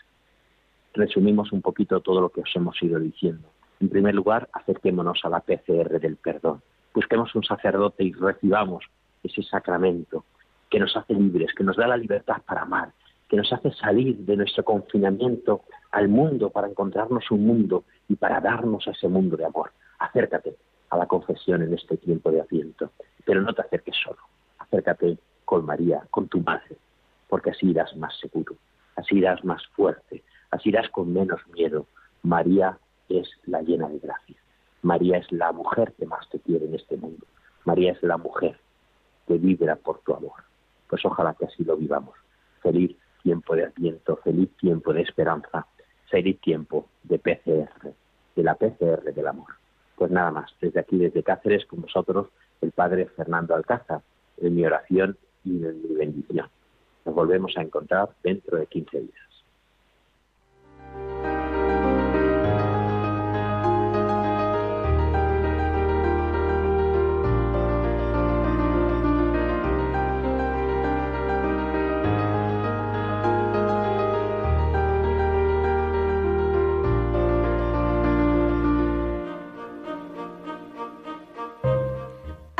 Resumimos 0.93 1.51
un 1.51 1.61
poquito 1.61 1.99
todo 1.99 2.21
lo 2.21 2.29
que 2.29 2.41
os 2.41 2.55
hemos 2.55 2.81
ido 2.81 2.99
diciendo. 2.99 3.49
En 3.79 3.89
primer 3.89 4.15
lugar, 4.15 4.49
acerquémonos 4.53 5.19
a 5.23 5.29
la 5.29 5.41
PCR 5.41 5.99
del 5.99 6.15
perdón. 6.15 6.61
Busquemos 6.93 7.35
un 7.35 7.43
sacerdote 7.43 8.03
y 8.03 8.13
recibamos 8.13 8.85
ese 9.23 9.43
sacramento 9.43 10.23
que 10.69 10.79
nos 10.79 10.95
hace 10.95 11.13
libres, 11.13 11.53
que 11.53 11.63
nos 11.63 11.77
da 11.77 11.87
la 11.87 11.97
libertad 11.97 12.41
para 12.45 12.61
amar, 12.61 12.93
que 13.29 13.37
nos 13.37 13.51
hace 13.51 13.71
salir 13.73 14.17
de 14.17 14.37
nuestro 14.37 14.63
confinamiento 14.63 15.61
al 15.91 16.07
mundo 16.07 16.49
para 16.49 16.67
encontrarnos 16.67 17.29
un 17.31 17.45
mundo 17.45 17.83
y 18.07 18.15
para 18.15 18.39
darnos 18.39 18.87
a 18.87 18.91
ese 18.91 19.07
mundo 19.07 19.35
de 19.35 19.45
amor. 19.45 19.71
Acércate 19.99 20.55
a 20.89 20.97
la 20.97 21.05
confesión 21.05 21.61
en 21.63 21.73
este 21.73 21.97
tiempo 21.97 22.31
de 22.31 22.41
asiento, 22.41 22.91
pero 23.25 23.41
no 23.41 23.53
te 23.53 23.61
acerques 23.61 23.95
solo. 24.03 24.19
Acércate 24.59 25.17
con 25.43 25.65
María, 25.65 26.03
con 26.11 26.27
tu 26.27 26.39
madre, 26.39 26.77
porque 27.27 27.51
así 27.51 27.69
irás 27.69 27.95
más 27.97 28.17
seguro, 28.19 28.55
así 28.95 29.15
irás 29.17 29.43
más 29.43 29.65
fuerte, 29.67 30.23
así 30.51 30.69
irás 30.69 30.89
con 30.89 31.11
menos 31.11 31.41
miedo. 31.53 31.87
María 32.23 32.77
es 33.09 33.29
la 33.45 33.61
llena 33.61 33.87
de 33.87 33.99
gracia. 33.99 34.35
María 34.81 35.17
es 35.17 35.31
la 35.31 35.51
mujer 35.51 35.93
que 35.97 36.05
más 36.05 36.29
te 36.29 36.39
quiere 36.39 36.65
en 36.65 36.75
este 36.75 36.97
mundo. 36.97 37.25
María 37.65 37.93
es 37.93 38.03
la 38.03 38.17
mujer 38.17 38.57
que 39.27 39.37
vibra 39.37 39.75
por 39.75 39.99
tu 39.99 40.13
amor. 40.13 40.43
Pues 40.87 41.03
ojalá 41.05 41.33
que 41.33 41.45
así 41.45 41.63
lo 41.63 41.75
vivamos. 41.75 42.15
Feliz 42.61 42.95
tiempo 43.23 43.55
de 43.55 43.65
Adviento, 43.65 44.17
feliz 44.17 44.49
tiempo 44.57 44.93
de 44.93 45.01
esperanza, 45.01 45.65
feliz 46.09 46.39
tiempo 46.41 46.87
de 47.03 47.17
PCR, 47.17 47.93
de 48.35 48.43
la 48.43 48.55
PCR 48.55 49.13
del 49.13 49.27
amor. 49.27 49.55
Pues 49.95 50.11
nada 50.11 50.29
más, 50.29 50.51
desde 50.61 50.79
aquí, 50.79 50.97
desde 50.97 51.23
Cáceres, 51.23 51.65
con 51.65 51.81
vosotros, 51.81 52.27
el 52.61 52.71
Padre 52.71 53.07
Fernando 53.07 53.55
Alcázar, 53.55 54.01
en 54.37 54.55
mi 54.55 54.65
oración 54.65 55.17
y 55.43 55.65
en 55.65 55.81
mi 55.81 55.95
bendición. 55.95 56.47
Nos 57.05 57.15
volvemos 57.15 57.57
a 57.57 57.61
encontrar 57.61 58.09
dentro 58.23 58.57
de 58.57 58.67
15 58.67 58.99
días. 58.99 59.34